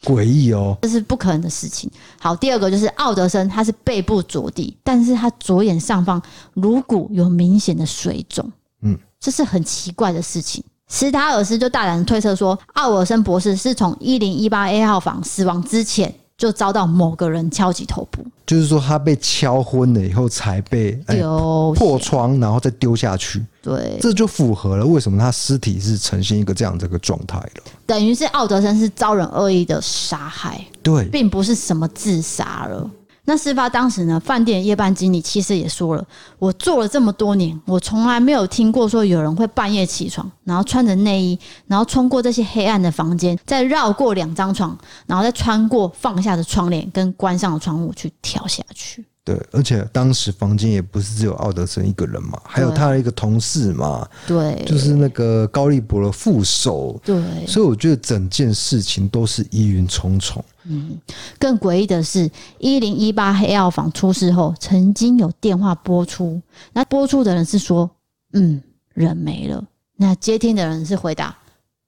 [0.03, 1.89] 诡异哦，这是不可能的事情。
[2.19, 6.21] 好，第二个就是奥德森，他是背部着地，但是他左眼上方
[6.53, 10.63] 颅骨有明显的水肿，嗯，这是很奇怪的事情。
[10.87, 16.13] 斯塔尔斯就大胆推测说，奥尔森博士是从一零一八 A 号房死亡之前。
[16.39, 23.45] 就遭到某个人敲击头部，就是说他被敲昏了以后才被丢破窗，然后再丢下去。
[23.61, 27.63] 对，这就符合了为什么他尸体是呈现一个这样这个状态了。
[27.85, 32.89] 等于是奥德森是遭人恶意的杀害，对，并不是什么自杀了。
[33.29, 36.03] 那事发当时呢，饭店夜班经理其实也说了，
[36.39, 41.37] 我做了这么多年，我从来没有听过说有人会半夜起床，然后穿着内衣，
[41.67, 49.05] 然后穿过这些黑暗的房间，再绕过两张床，然后再穿过放下的窗帘跟关上的窗户去跳下去。
[49.29, 60.43] 对，而且当时房间也不是只有奥德森一个人嘛，还有他的一个同事嘛，对，就是那个高利博的副手，对，所以我觉得整件事情都是疑云重重。
[60.63, 60.97] 嗯，
[61.37, 66.41] 更诡异的是，一零一八黑药房出事后，曾经有电话播出，
[66.73, 67.87] 那播出的人是说，
[68.33, 68.59] 嗯，
[68.95, 69.63] 人没了，
[69.97, 71.37] 那接听的人是回答，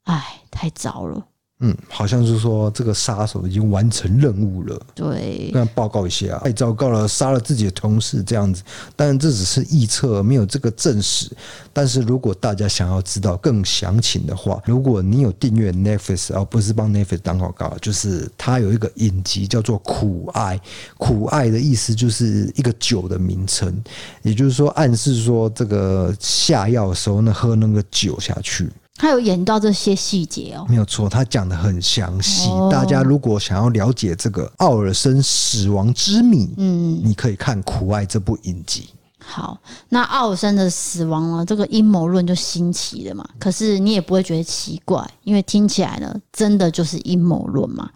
[0.03, 1.25] 哎，太糟了。
[1.63, 4.81] 嗯，好像是说这个杀手已经完成任务了。
[4.95, 8.63] 对，跟他报告一下，太糟糕了，杀了自己的同事这样子。
[8.95, 11.29] 当然这只是臆测，没有这个证实。
[11.71, 20.57] 但是如果大家想要知道更详情的话，如果你有订阅 Netflix，而不是帮 Netflix 当广告，就是它有一个影集叫做《苦爱》，
[20.97, 23.71] 苦爱的意思就是一个酒的名称，
[24.23, 28.67] 也就是说暗示说这个下药的时候呢，喝那个酒下去。
[29.01, 32.51] 他有演到这些细节哦，没有错，他讲的很详细。
[32.69, 38.89] 大家如果想要了解这个奥尔森死亡之谜，嗯，你可以看《苦爱》这部影集。
[39.23, 39.57] 好，
[39.89, 41.45] 那奥尔森的死亡呢？
[41.45, 43.23] 这个阴谋论就新奇了嘛。
[43.39, 47.89] 可是你也不会觉得奇怪，因为听起来呢，真的就是阴谋论嘛。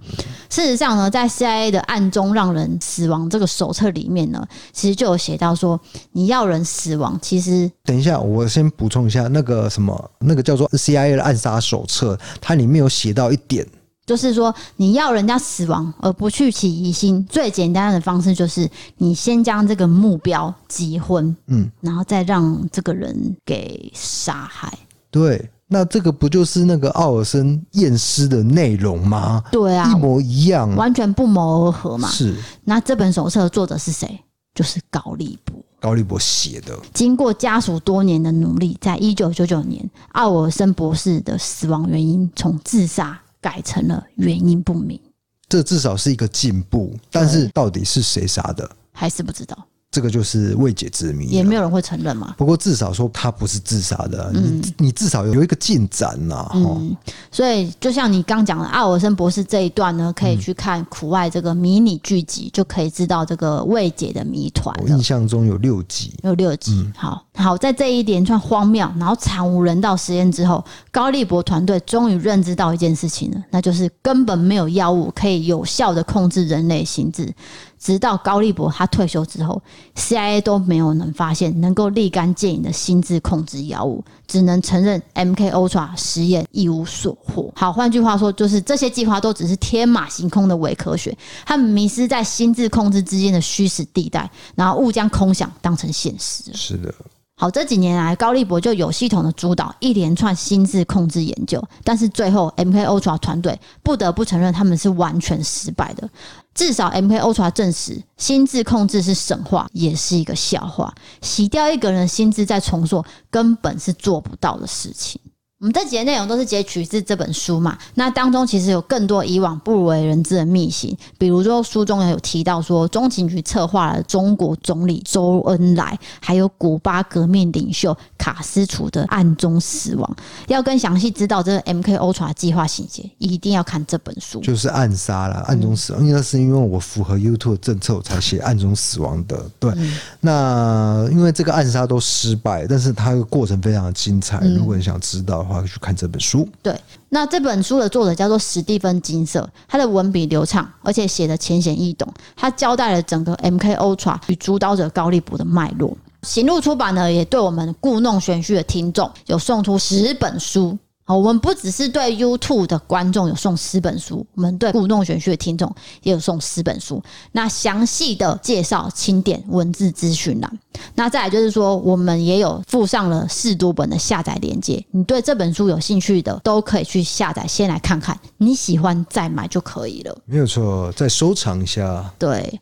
[0.50, 5.80] 事实上呢，在 CIA 的暗中让人死亡这个手册里面呢，其实就有写到说，
[6.12, 13.68] 你要人死亡，其实等一下，我先补充一下，那个什么，那个叫做 CIA 的暗杀手册，它里面有写到一点。
[14.06, 24.72] 就是说，你要人家死亡而不去起疑心，最简单的方式就是你先将这个目标击昏，嗯，然后再让这个人给杀害。
[25.10, 29.44] 对，那这个不就是那个奥尔森验尸的内容吗？
[29.52, 32.08] 对啊，一模一样，完全不谋而合嘛。
[32.10, 32.36] 是。
[32.64, 34.20] 那这本手册的作者是谁？
[34.54, 35.56] 就是高利博。
[35.80, 36.78] 高利博写的。
[36.94, 45.00] 经过家属多年的努力，在一九九九年，奥尔森博士的死亡原因从自杀改成了原因不明。
[45.48, 49.56] 这至少是一个进步，但是到底是谁杀的，还是不知道。
[49.92, 52.34] 这个就是未解之谜，也没有人会承认嘛。
[52.40, 56.52] 不过至少说他不是自杀的，嗯、你你至少有一个进展呐、啊。
[56.56, 56.98] 嗯，
[57.32, 64.76] 所以就像你刚讲的，阿尔森博士这一段呢，可以去看苦爱这个迷你剧集，就可以知道这个未解的谜团。
[64.82, 66.74] 我印象中有六集，有六集。
[66.74, 77.34] 嗯、好好，在这一连串荒谬然后惨无人道实验之后，高利博团队终于认知到一件事情了，那就是根本没有药物可以有效的控制人类心智。
[77.78, 79.62] 直到高利博他退休之后
[79.96, 87.52] ，CIA 都没有能发现能够立竿见影的心智控制药物，只能承认 MK Ultra 实验一无所获。
[87.56, 96.52] 好，换句话说，就是这些计划都只是天马行空的伪科学，他们迷失在心智控制之间的虚实地带，然后误将空想当成现实。
[96.54, 96.92] 是的。
[97.38, 106.10] 好，这几年来，高利博就有系统的主导一连串心智控制研究，但是最后 MK Ultra 团队不得不承认他们是完全失败的。
[106.54, 110.96] 至少 MK Ultra 证实，心智控制是神话，也是一个笑话。
[111.22, 115.20] 洗掉一个人的心智再重做，根本是做不到的事情。
[115.66, 130.16] 我们这几个内容都是截取自这本书嘛，那当中其实有更多以往不为人知的秘辛，比如说书中有提到说，中情局策划了中国总理周恩来还有古巴革命领袖卡斯楚的暗中死亡。
[130.46, 134.40] 要更详细知道这个 MK Ultra 计划细节，一定要看这本书。
[134.42, 139.44] 就是暗杀了，暗中死亡，应该是因为我符合 YouTube 政策，我才写暗中死亡的。
[139.60, 144.40] 对，嗯、那因为这个暗杀都失败，但是它的过程非常的精彩。
[144.56, 145.55] 如果你想知道的。
[145.55, 146.48] 话去看这本书。
[146.62, 152.08] 对，那这本书的作者叫做史蒂芬金色，他的文笔流畅，而且写的浅显易懂。
[152.36, 155.96] 他交代了整个 MK Ultra 与主导者高利博的脉络。
[156.24, 160.78] 行路出版呢，也对我们故弄玄虚的听众有送出十本书。
[161.08, 167.00] 好，我们不只是对 YouTube 的观众有送十本书，我们对故弄玄虚的听众也有送十本书。
[167.32, 170.60] 那详细的介绍，请点文字资讯栏。
[170.96, 174.84] 那再来就是说，我们也有附上了试读本的下载链接。
[174.90, 180.18] 你对这本书有兴趣的，都可以去下载，先来看看，你喜欢再买就可以了。
[180.26, 182.12] 没有错，再收藏一下。
[182.18, 182.60] 对。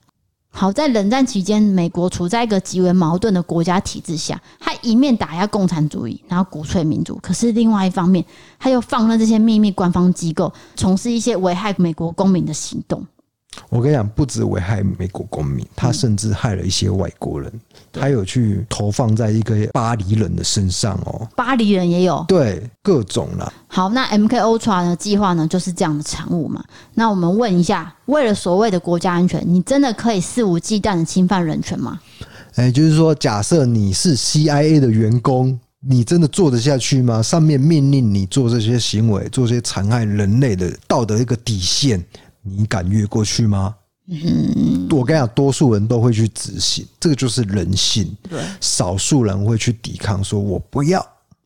[0.55, 8.23] 好，在冷战期间，美国处在一个极为矛盾的国家体制下，他一面打压共产主义，然后鼓吹民主，可是另外一方面，
[8.59, 13.03] 他又放任这些秘密官方机构从事一些危害美国公民的行动。
[13.69, 17.51] 我跟你讲，不止危害美国公民，他甚至害了一些外国人。
[17.91, 23.51] 他有去投放在一个巴黎人的身上哦，巴黎人也有，对，各种啦。
[23.67, 26.63] 好，那 MK Ultra 的计划呢，就是这样的产物嘛。
[26.95, 31.99] 那我们问一下，为了所谓的国家安全，你真的可以肆无忌惮的侵犯人权吗？
[32.55, 37.21] 哎，就是说，假设你是 CIA 的员工，你真的做得下去吗？
[37.21, 42.03] 上面命令你做这些行为，做这些残害人类的道德一个底线，
[42.43, 43.75] 你敢越过去吗？
[44.07, 48.15] 嗯，我跟你讲，多数人都会去执行，这个就是人性。
[48.29, 51.05] 对，少数人会去抵抗，说我不要。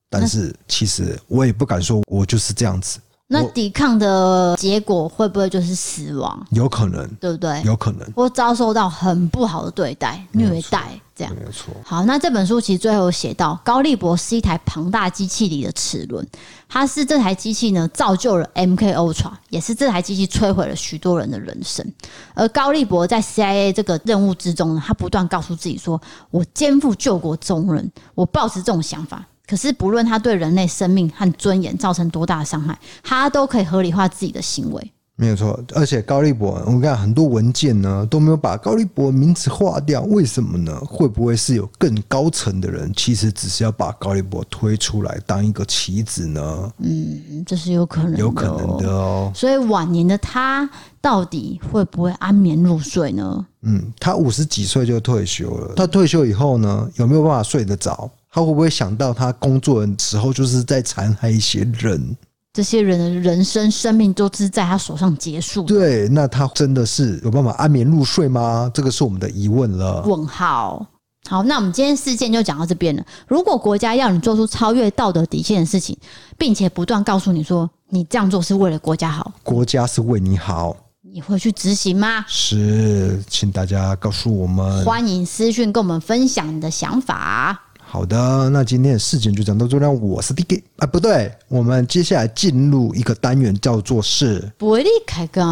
[0.10, 3.00] 但是其实我也不敢说，我就是这样子。
[3.30, 6.48] 那抵抗的结果会不会就是死亡？
[6.52, 7.62] 有可能，对不对？
[7.66, 11.00] 有可能，或遭受到很不好的对待、虐待。
[11.14, 11.74] 这样没有错。
[11.84, 16.26] 好，那这本书其实最后写到，高利博是一台庞大机器里的齿轮，
[16.70, 21.86] 它是这台机器呢造就了 MK Ultra，也是这台机器摧毁了许多人的人生。
[22.36, 34.92] 而高利博在 CIA 这个任务之中呢，他不断告诉自己说：“我肩负救国重任，我抱持这种想法。”可是不论他对人类生命和尊严造成多大的伤害，他都可以合理化自己的行为。
[35.20, 40.80] 没有错，而且高利博，我们看很多文件呢都没有把高利博名字划掉，为什么呢？
[40.86, 46.72] 会不会是有更高层的人，其实只是要把高利博推出来当一个棋子呢？
[46.78, 49.32] 嗯，这是有可能的，有可能的哦。
[49.34, 50.70] 所以晚年的他
[51.02, 53.44] 到底会不会安眠入睡呢？
[53.64, 58.08] 嗯，他五十几岁就退休了，他退休以后呢，有没有办法睡得着？
[58.38, 62.16] 他会不会想到他工作的时候就是在残害一些人？
[62.54, 65.64] 这些人的人生生命都是在他手上结束。
[65.64, 68.70] 对，那他真的是有办法安眠入睡吗？
[68.72, 70.04] 这个是我们的疑问了。
[70.04, 70.86] 问号。
[71.28, 73.04] 好，那我们今天事件就讲到这边了。
[73.28, 75.98] 如果国家要你做出超越道德底线的事情，
[76.38, 82.24] 并且不断告诉你说你这样做是为了国家好，国家是为你好，你会去执行吗？
[82.28, 84.86] 是，请大家告诉我们。
[84.86, 87.64] 欢迎私讯跟我们分享你的想法。
[87.90, 90.02] 好的，那今天的事情就讲到这边。
[90.02, 95.46] 我是 DK 啊，不对，我们接下来进入一个单元，叫做是玻璃开杠。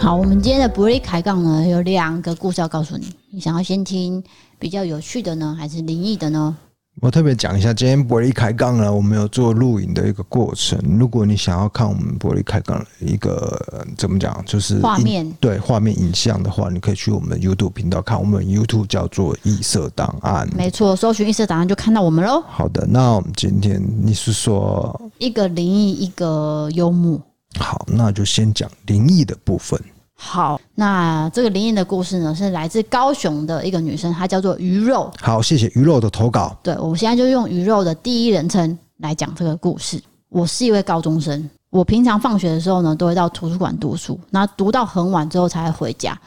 [0.00, 3.06] 好，我们今天的伯利开杠呢，有两个故事要告诉你。
[3.30, 4.20] 你想要先听
[4.58, 6.56] 比较有趣的呢，还是灵异的呢？
[7.04, 10.80] 我特别讲一下，今天玻璃开杠呢，我们有做录影的一个过程。
[10.98, 18.18] 如果你想要看我们玻璃开杠的一个怎么讲，就是画面对画面影像的话，你可以去我们 YouTube 频道看。
[18.18, 22.42] 我们 YouTube 叫做异色档案，没错，搜寻异色档案就看到我们喽。
[22.48, 27.20] 好的，那我们今天你是说一个灵异，一个幽默。
[27.58, 29.78] 好，那就先讲灵异的部分。
[30.26, 35.08] 好，那这个灵异的故事呢，是来自高雄的一个女生，她叫做鱼肉。
[35.20, 36.56] 好，谢谢鱼肉的投稿。
[36.62, 40.02] 对，我现在就用鱼肉的第一人称来讲这个故事。
[40.30, 46.18] 我是一位高中生，我平常放学的时候呢，都会到图书馆读书，那读到很晚之后才会回家。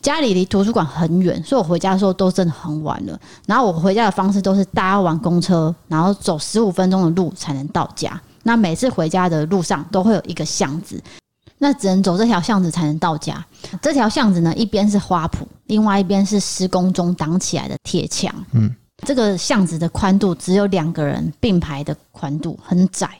[0.00, 3.18] 家里离图书馆很远，所以我回家的时候都真的很晚了。
[3.46, 8.20] 然后我回家的方式都是搭完公车，然后走十五分钟的路才能到家。
[8.44, 11.02] 那每次回家的路上都会有一个巷子。
[11.58, 13.44] 那只能走这条巷子才能到家。
[13.82, 18.32] 这条巷子呢，一边是花圃，另外一边是施工中挡起来的铁墙。
[18.52, 18.72] 嗯，
[19.04, 23.10] 这个巷子的宽度只有两个人并排的宽度，很窄。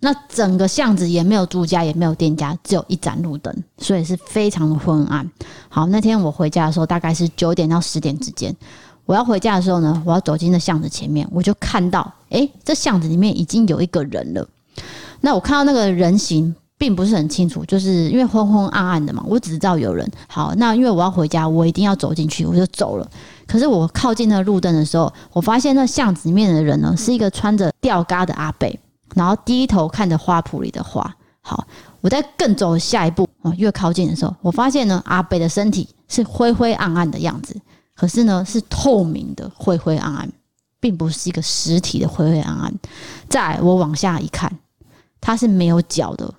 [0.00, 5.28] 那整个巷子也没有住家，也没有店家，只有一盏路灯，所以是非常的昏暗。
[5.68, 8.54] 好，那天我回家的时候，大概是九点到十点之间。
[9.04, 14.48] 我要回家的时候呢，我要走进那巷子前面，我就看到，诶，这巷子里面已经有一个人了。
[15.20, 16.54] 那我看到那个人形。
[16.78, 20.08] 并不是很清楚，就是因为昏昏暗暗的嘛，我只知道有人。
[20.28, 23.10] 好，那因为我要回家，我一定要走进去，我就走了。
[23.48, 28.72] 可是我靠近那路灯的时候，我发现那巷子里面的人呢，是一个穿着吊嘎的阿伯，
[29.14, 31.12] 然后低头看着花圃里的花。
[31.40, 31.66] 好，
[32.00, 37.60] 我在更走下一步啊，越靠近的时候，我发现呢，阿伯的身体是灰灰暗暗的样子，
[37.96, 40.30] 可是呢，是透明的灰灰暗暗，
[40.78, 42.72] 并不是一个实体的灰灰暗暗。
[43.28, 44.52] 再我往下一看，
[45.20, 46.32] 他是没有脚的。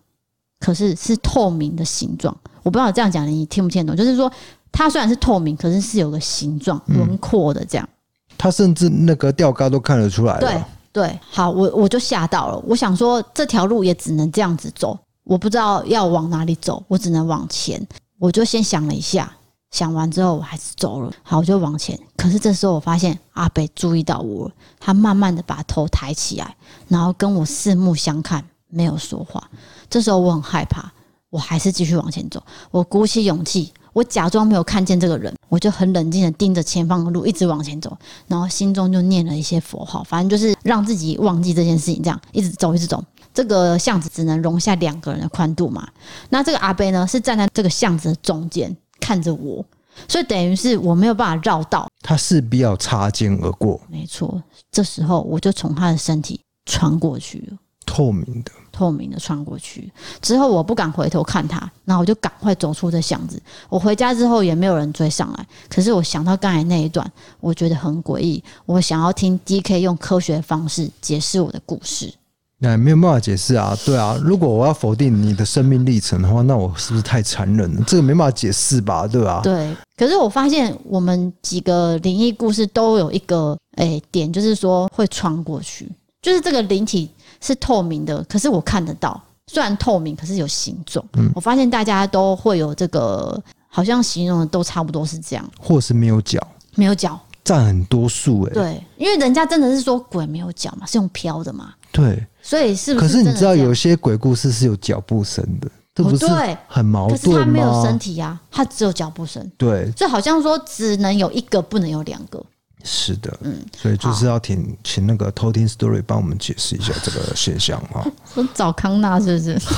[0.59, 3.97] 可是是透明的形状，我不知道这样讲你听不听得懂？
[3.97, 4.31] 就是说，
[4.71, 7.89] 它虽然是透明，可是是有个形状、轮廓的这样。
[8.37, 10.39] 它甚至那个吊杆都看得出来了。
[10.39, 12.57] 对对，好，我我就吓到了。
[12.67, 17.85] 我想说，这条路也只能这样子走，我不知道要往哪里走，我只能往前。
[18.17, 19.31] 我就先想了一下，
[19.71, 21.11] 想完之后我还是走了。
[21.23, 21.97] 好，我就往前。
[22.17, 26.55] 可是这时候我发现阿北注意到我，他慢慢的把头抬起来，
[26.87, 29.49] 然后跟我四目相看，没有说话。
[29.89, 30.91] 这时候我很害怕，
[31.29, 32.41] 我还是继续往前走。
[32.71, 37.97] 我鼓起勇气，我假装没有看见这个人，我就很冷静的盯着前方的路，一直往前走，
[38.27, 43.03] 然后心中就念了一些佛号，反正就是让自己忘记这件事情，这样一直走，一直走。
[43.31, 45.87] 这个巷子只能容下两个人的宽度嘛。
[46.29, 49.63] 那这个阿伯呢，是站在这个巷子的中间看着我，
[50.07, 53.79] 所以等于是我没有办法绕道，他势必要擦肩而过。
[53.87, 54.41] 没错，
[54.71, 57.57] 这时候我就从他的身体穿过去了。
[57.89, 63.41] 透明的，透明的穿过去之后，我不敢回头看他，然后我就赶快走出这巷子。
[63.67, 68.43] 我回家之后也没有人追上来，可是我想到刚才那一段，我觉得很诡异。
[68.67, 72.13] 我想要听 DK 用科学方式解释我的故事。
[72.59, 74.15] 那没有办法解释啊，对啊。
[74.21, 77.83] 如果我要否定你的生命历程的话，那我是不是太残忍了？
[77.87, 79.41] 这个没办法解释吧，对吧？
[79.43, 79.75] 对。
[79.97, 85.89] 可是我发现我们几个灵异故事都有一个诶、欸、点，就是说会穿过去，
[86.21, 87.09] 就是这个灵体。
[87.41, 91.03] 是透明的，可是我看得到，虽然透明，可是有形状。
[91.13, 96.39] 嗯，我发现大家都会有这个，好像形容的都差不多是这样，或是没有脚，
[96.75, 98.53] 没有脚，占很多数哎。
[98.53, 101.73] 对，因为人家真的是说鬼没有脚嘛，是用飘的嘛。
[101.91, 103.07] 对，所以是不是？
[103.07, 106.27] 可是你知道有些鬼故事是有脚步声的，这不是
[106.67, 107.17] 很矛盾吗？
[107.17, 109.49] 可是他没有身体啊，他只有脚步声。
[109.57, 112.43] 对，就好像说只能有一个，不能有两个。
[112.83, 118.05] 是的，嗯，所以就是要请请那个偷听 story 帮我们解释一下这个现象 哈。
[118.33, 119.59] 说找康纳是不是？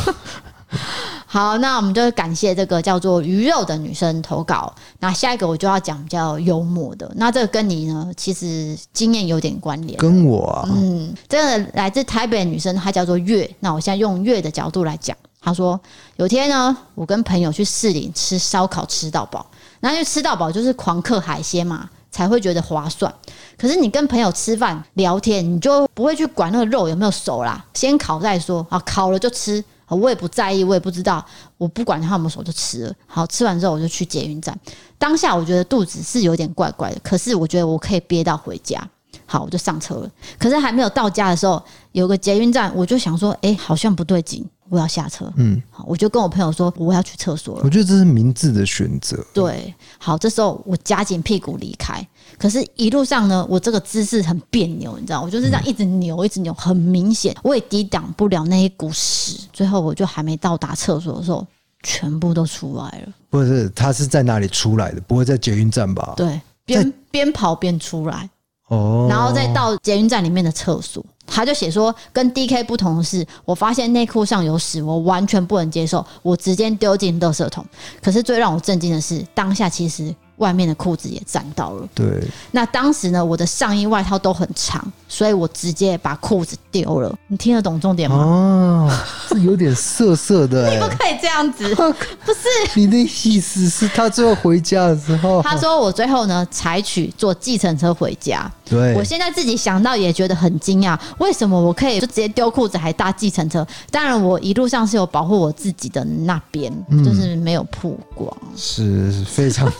[1.26, 4.74] 好，那我们就感谢这个叫做鱼肉的女生投稿。
[5.00, 7.10] 那下一个我就要讲比较幽默的。
[7.16, 9.98] 那这个跟你呢，其实经验有点关联。
[9.98, 13.50] 跟我啊，嗯，这个来自台北的女生，她叫做月。
[13.62, 15.80] 那我现在用月的角度来讲，她说
[16.18, 19.46] 有天呢，我跟朋友去市里吃烧烤，吃到饱。
[19.80, 21.90] 那就吃到饱就是狂嗑海鲜嘛。
[22.12, 23.12] 才会觉得划算。
[23.58, 28.66] 可是你跟朋友吃饭聊天，你就不会去管那个肉有没有熟啦，先烤再说。
[28.70, 31.26] 啊，烤了就吃，我也不在意，我也不知道，
[31.58, 32.94] 我不管它有没有熟就吃了。
[33.08, 34.58] 好，吃完之后我就去捷运站。
[34.98, 38.80] 当下我觉得肚子是有点怪怪的，可是我觉得我可以憋到回家。
[39.26, 40.10] 好，我就上车了。
[40.38, 41.62] 可是还没有到家的时候，
[41.94, 44.46] 有个捷运站，我就想说，哎，好像不对劲。
[44.72, 47.62] 我要下车，嗯，好，我就跟我朋友说我要去厕所了。
[47.66, 49.22] 我觉得这是明智的选择。
[49.34, 52.08] 对，好，这时候我夹紧屁股离开，
[52.38, 59.42] 可是一路上呢，我这个姿势很别扭，你知道，我就是这样一直扭，一直扭，很明显，我也抵挡不了那一股屎。
[59.52, 61.46] 最后我就还没到达厕所的时候，
[61.84, 63.14] 全部都出来了。
[63.30, 65.02] 不是，他是在哪里出来的？
[65.02, 66.14] 不会在捷运站吧？
[66.16, 68.30] 对，边边跑边出来。
[68.70, 77.66] 哦，然后再到捷运站里面的厕所，他就写说，跟 DK 不同的是，我发现内裤上有屎，我完全不能接受，我直接丢进垃圾桶。
[78.02, 80.14] 可是最让我震惊的是，当下其实。
[80.42, 81.88] 外面的裤子也沾到了。
[81.94, 82.22] 对。
[82.50, 87.16] 那当时呢，我的上衣外套都很长，所以我直接把裤子丢了。
[87.28, 88.18] 你听得懂重点吗？
[88.18, 88.92] 哦，
[89.30, 90.68] 是有点涩涩的。
[90.74, 91.64] 你不可以这样子，
[92.26, 92.40] 不是。
[92.76, 95.42] 你的意思是他最后回家的时候？
[95.44, 98.52] 他说我最后呢，采取坐计程车回家。
[98.66, 98.96] 对。
[98.96, 103.66] 我现在自己想到也觉得很惊讶，为什么我可以就直接丢裤子还搭计程车？
[103.92, 108.36] 当然，我一路上是有保护我自己的那边，嗯、就是没有曝光。
[108.56, 109.72] 是非常。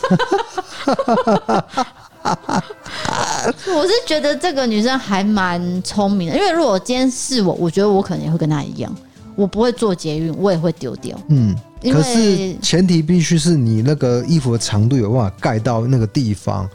[3.74, 8.94] 我是觉得这个女生还蛮聪明的，因为如果今天是我，我觉得我可能也会跟她一样，
[9.34, 11.18] 我不会做捷运，我也会丢掉。
[11.28, 16.68] 嗯，可是前提必须是你那个衣服的长度有办法盖到那个地方。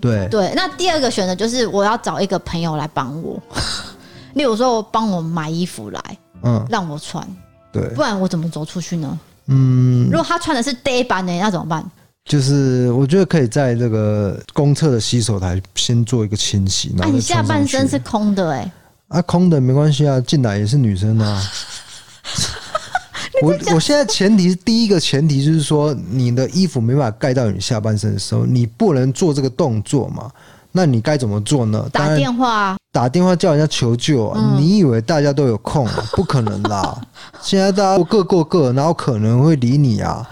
[0.00, 3.42] 对对，那第二个选择就是我要找一个朋友来帮我，
[4.34, 7.26] 例如说我帮我买衣服来，嗯，让我穿。
[7.72, 9.18] 对，不然我怎么走出去呢？
[9.46, 11.82] 嗯，如果他穿的是 day 版的，那怎么办？
[12.24, 18.60] 就是我觉得可以在这个公厕的洗手台先做一个清洗，那、啊、你下半身是空的哎、
[19.08, 21.42] 欸，啊，空的没关系啊，进来也是女生啊。
[23.42, 30.30] 我我现在前提第一个前提就是说，你的衣服没办法盖到你下半身的时候，你不能做这个动作嘛。
[30.76, 31.86] 那你该怎么做呢？
[31.92, 34.28] 打电话，打电话叫人家求救。
[34.36, 35.86] 嗯、你以为大家都有空？
[36.12, 37.00] 不可能啦！
[37.42, 40.26] 现在大家各过各，然后可能会理你啊。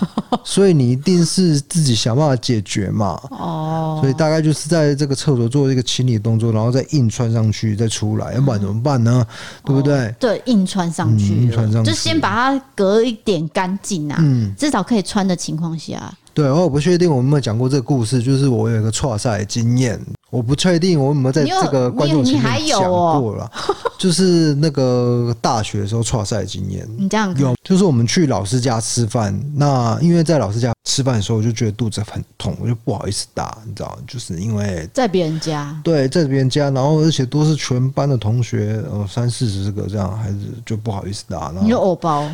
[0.44, 3.20] 所以你一定是自己想办法解决嘛。
[3.30, 9.26] 哦，所以大概就是在这个厕所做一个清理动作，然后再硬穿上去，再出来，要不然怎么办呢？
[9.64, 10.14] 对不对？
[10.18, 14.18] 对，硬穿上去，硬穿上去，就先把它隔一点干净啊。
[14.20, 16.12] 嗯，至少可以穿的情况下。
[16.32, 19.98] 对，我不确定我们有没有讲过这个故事，就是我有一个挫赛经验。
[20.28, 23.50] 我不确定我有没有在这个观众前面讲过了，
[23.96, 26.86] 就是那个大学的时候挫赛经验。
[26.98, 41.52] 你这样有，就是我们去老师家吃饭，那因为在老师家吃饭的时候，我就觉得肚子很痛，我就不好意思打，你知道，就是因为在别人家，对，在别人家，然后而且都是全班的同学，呃，三四十个这样，还是就不好意思打。
[41.62, 42.28] 你有偶包？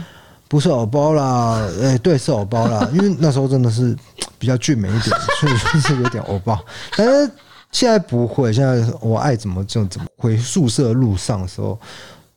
[0.49, 3.95] 不是偶包啦，哎、欸，对，是偶包啦，因为那时候真的是
[4.38, 6.59] 比较俊美一点，所以就是有点偶包，
[6.97, 7.30] 但是。
[7.73, 10.07] 现在不会，现在我爱怎么就怎么。
[10.16, 11.79] 回宿舍路上的时候，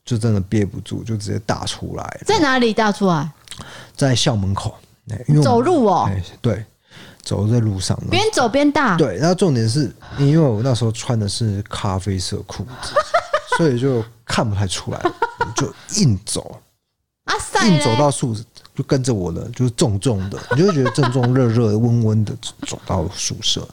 [0.03, 2.21] 就真的憋不住，就直接大出来。
[2.25, 3.29] 在哪里大出来？
[3.95, 4.75] 在校门口。
[5.27, 6.09] 因为走路哦。
[6.41, 6.65] 对，
[7.21, 8.97] 走在路上，边走边大。
[8.97, 12.93] 对，然后重点是，因为我那时候穿的是咖啡色裤子，
[13.55, 14.99] 所以就看不太出来，
[15.55, 15.71] 就
[16.01, 16.59] 硬走。
[17.25, 17.67] 啊塞！
[17.67, 22.35] 硬走到宿舍，就跟着我的，就是重重的，你就会觉得重重、热热、温温的，
[22.67, 23.67] 走到宿舍。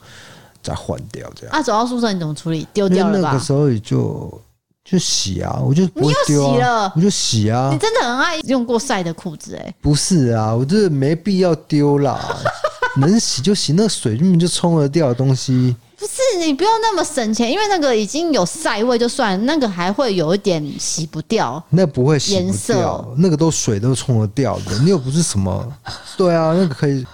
[0.62, 1.62] 再换掉这样啊？
[1.62, 2.66] 走到宿舍你怎么处理？
[2.72, 3.30] 丢掉了吧？
[3.32, 4.40] 那个时候也就
[4.84, 7.70] 就洗啊，我就不会丢啊，我就洗啊。
[7.72, 9.74] 你真的很爱用过晒的裤子哎、欸？
[9.80, 12.36] 不是啊，我这没必要丢啦，
[12.98, 15.74] 能洗就洗，那水根本就冲得掉的东西。
[15.96, 21.62] 不是你不用那么省钱，因为那个已经有晒味就算了，那个还会有一点洗不掉。
[21.70, 24.76] 那不会洗不掉，那个都水都冲得掉的。
[24.80, 25.72] 你又不是什么？
[26.16, 27.06] 对啊，那个可以。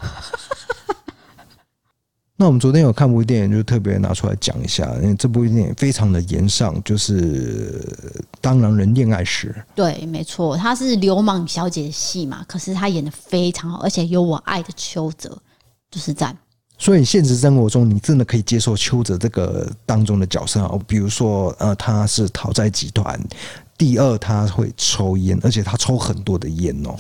[2.41, 7.81] 那我们昨天有看部电影，就特别拿出来讲一下，因为这部电影非常的严上，就是
[8.41, 9.53] 《当男人恋爱时》。
[9.75, 15.37] 对，没错，他是流氓小姐的戏嘛，可是他演的非常好，而且有我爱的邱泽，
[15.91, 16.37] 就是赞。
[16.79, 20.79] 所以现实生活中，你真的可以接受邱泽这个当中的角色啊？
[20.87, 23.21] 比如说，呃，他是讨债集团，
[23.79, 26.97] 第二他会抽烟，而且他抽很多的烟哦，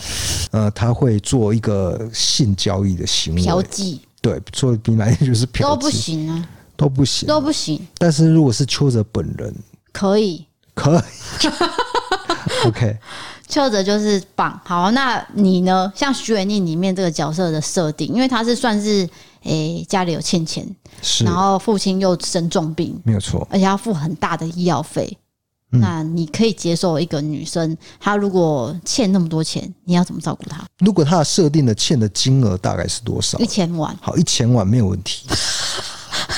[0.53, 3.99] 呃，他会做一个性交易的行为，嫖妓。
[4.23, 7.87] 对，做的比来就是嫖妓都不行啊，都不行，都不行。
[7.99, 9.55] 但是如果是邱泽本人，
[9.93, 11.49] 可以，可以。
[12.67, 12.97] OK，
[13.49, 14.61] 邱泽就是棒。
[14.65, 15.93] 好，那你呢？
[15.95, 19.09] 像徐元宁里面这个角色的设定，因为他是算是
[19.43, 20.67] 诶、欸、家里有欠钱，
[21.03, 25.17] 是，然后父亲又生重病，没有错，而且要付很大的医药费。
[25.71, 30.63] 那你可以接受一个女生，她如果欠那么多钱，你要怎么照顾她？
[30.79, 33.39] 如果她设定的欠的金额大概是多少？
[33.39, 33.95] 一千万。
[34.01, 35.29] 好，一千万没有问题，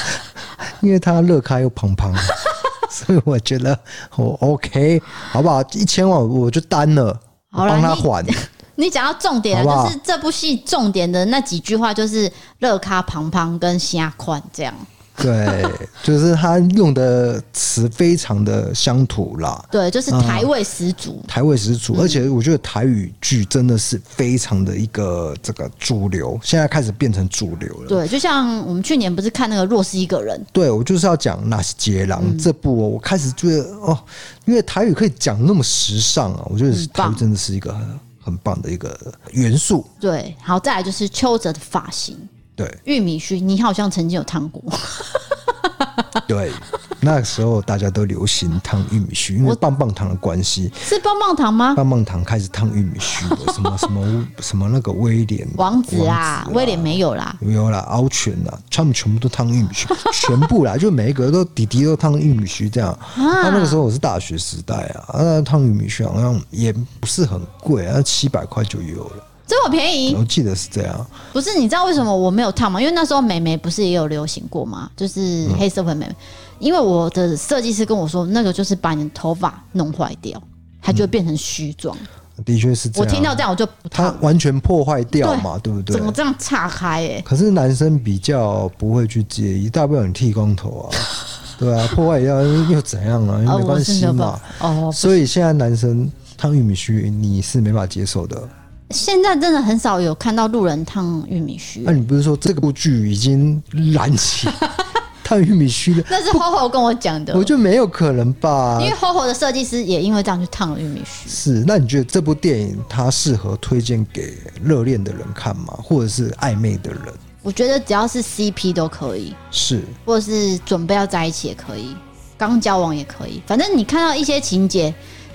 [0.82, 2.12] 因为她乐咖又胖胖，
[2.90, 3.78] 所以我觉得
[4.16, 5.00] 我 OK，
[5.30, 5.62] 好不好？
[5.74, 7.06] 一千万我就担了，
[7.52, 8.26] 我帮她还。
[8.74, 14.74] 你 讲到重点了，就是这部戏重点的那几句话，就是乐咖胖胖跟虾宽这样。
[15.22, 15.64] 对，
[16.02, 19.64] 就是他用的词非常的乡土啦。
[19.70, 21.96] 对，就是台味十足，啊、台味十足。
[22.00, 27.88] 而且我觉得台语剧真的是非常的一个这个主流，现在开始变成主流了。
[27.88, 33.98] 对，就像我们去年不是看那个《若是一个人》，对我就是要讲那是杰郎这部，我开始觉得哦，
[34.46, 38.98] 因为台语可以讲那么时尚啊，我觉得台语真的是一个很很棒的一个
[39.32, 39.86] 元素。
[40.00, 42.16] 对，好，再来就是邱泽的发型。
[42.60, 44.62] 对，玉米须，你好像曾经有烫过。
[46.28, 46.52] 对，
[47.00, 50.70] 那个时候大家都流行烫玉米须，因为棒棒糖的关系。
[50.74, 51.74] 是棒棒糖吗？
[51.74, 62.96] 棒棒糖开始烫玉米须的， 什么什么什么那个威廉王子啊，威廉没有啦，没有啦，敖犬啦，他们全部都烫玉米须， 全部啦，就每一个都弟弟都烫玉米须这样。
[63.16, 64.74] 那、啊、那个时候我是大学时代
[65.08, 69.24] 啊，那烫玉米须好像也不是很贵啊，七百块就有了。
[69.50, 70.14] 这么便宜？
[70.14, 71.06] 我记得是这样。
[71.32, 72.80] 不是，你知道为什么我没有烫吗？
[72.80, 74.88] 因为那时候美眉不是也有流行过吗？
[74.96, 76.14] 就是黑色粉美眉。
[76.60, 80.40] 因为我的设计师跟我说，那个就是把你的头发弄坏掉，
[80.80, 81.96] 它就会变成须状。
[82.44, 83.06] 的确是这样。
[83.06, 83.66] 我听到这样我就。
[83.90, 85.96] 它完全破坏掉嘛，对不对？
[85.96, 87.06] 怎么这样岔开？
[87.08, 90.96] 哎，可是男生比较不会去介意，大不了你剃光头啊，
[91.58, 93.42] 对啊，破坏掉又怎样啊？
[93.42, 94.40] 又没关系嘛。
[94.60, 98.48] 哦，所以现在男生烫玉米须，你是没法接受的。
[98.90, 101.80] 现在真的很少有看到路人烫玉米须。
[101.80, 103.62] 那、啊、你不是说这部剧已经
[103.92, 104.48] 燃起
[105.22, 106.04] 烫玉米须的？
[106.10, 107.32] 那是 HoHo 跟我讲的。
[107.36, 111.28] 我觉得没有可能吧，因为 HoHo 的设计师也因为这样去烫了玉米须。
[111.28, 115.78] 是，那你觉得这部电影它适合推荐给热恋的人看吗？
[115.82, 117.02] 或者是暧昧的人？
[117.42, 121.94] 我觉得只要是 CP 都可以，是，或者是准备要在一起也可以，
[122.36, 123.40] 刚交往也可以。
[123.46, 124.92] 反正你看到一些情节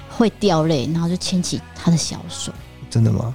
[0.10, 2.52] 会掉泪，然后就牵起他的小手。
[2.96, 3.34] 真的吗？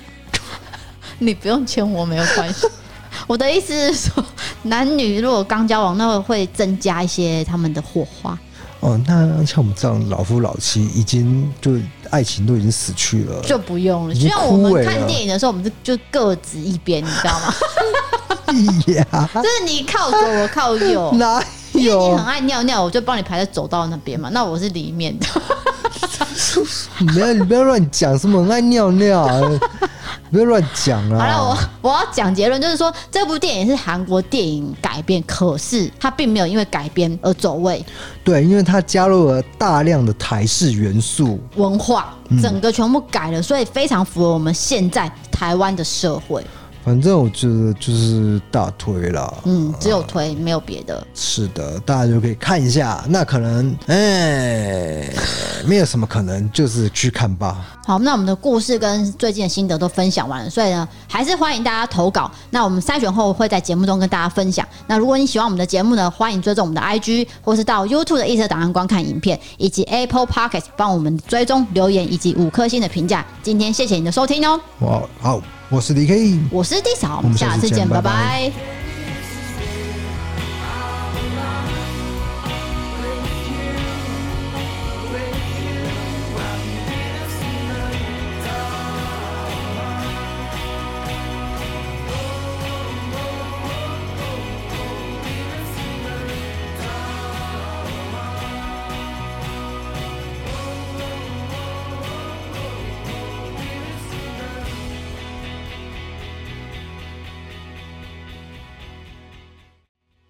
[1.18, 2.66] 你不用牵我没有关系。
[3.26, 4.22] 我的意思是说，
[4.64, 8.38] 男女如果刚交往，那会增加一些他们的火花。
[8.80, 11.72] 哦，那像我们这样老夫老妻，已经就
[12.10, 14.14] 爱情都已经死去了，就不用了。
[14.14, 17.54] 就像我们看电影的时候，我们就就各执一边，你知道吗？
[18.94, 21.10] 呀，就是你靠左，我靠右。
[21.12, 21.42] 哪
[21.72, 22.10] 有？
[22.10, 24.28] 你很爱尿尿，我就帮你排在走道那边嘛。
[24.34, 25.26] 那我是里面的。
[27.14, 29.26] 没有，你不要乱讲什么爱尿尿，
[30.30, 31.18] 不要乱讲啊！
[31.18, 31.44] 好了，
[31.82, 37.84] 我我要讲结论，就是说这部电影是韩国电影改编，可是它并没有因为改编而走位。
[38.22, 46.44] 对，因为它加入了大量的台式元素、文化，整个全部改了，所以非常符合我们现在台湾的社会。
[46.90, 51.06] 反正我觉得就是大推啦，嗯，只有推，没有别的。
[51.14, 53.04] 是的，大家就可以看一下。
[53.08, 55.14] 那可能，哎、欸，
[55.64, 57.64] 没有什么可能，就是去看吧。
[57.86, 62.28] 好，那我们的故事跟最近的心得都分享完了，所以呢，还是欢迎大家投稿。
[62.50, 64.66] 那我们筛选后会在节目中跟大家分享。
[64.88, 73.24] 那如果你喜欢我们的节目呢，欢迎追踪我们的 IG，或是到 YouTube 的异色档案观看影片，以及 Apple p o c k e t 帮我们追踪留言以及五颗星的评价。
[73.44, 74.60] 今天谢谢你的收听哦。
[74.80, 75.40] 哇，好。
[75.70, 78.02] 我是 DK，我是 D 嫂，我们下次见，拜拜。
[78.02, 78.79] 拜拜。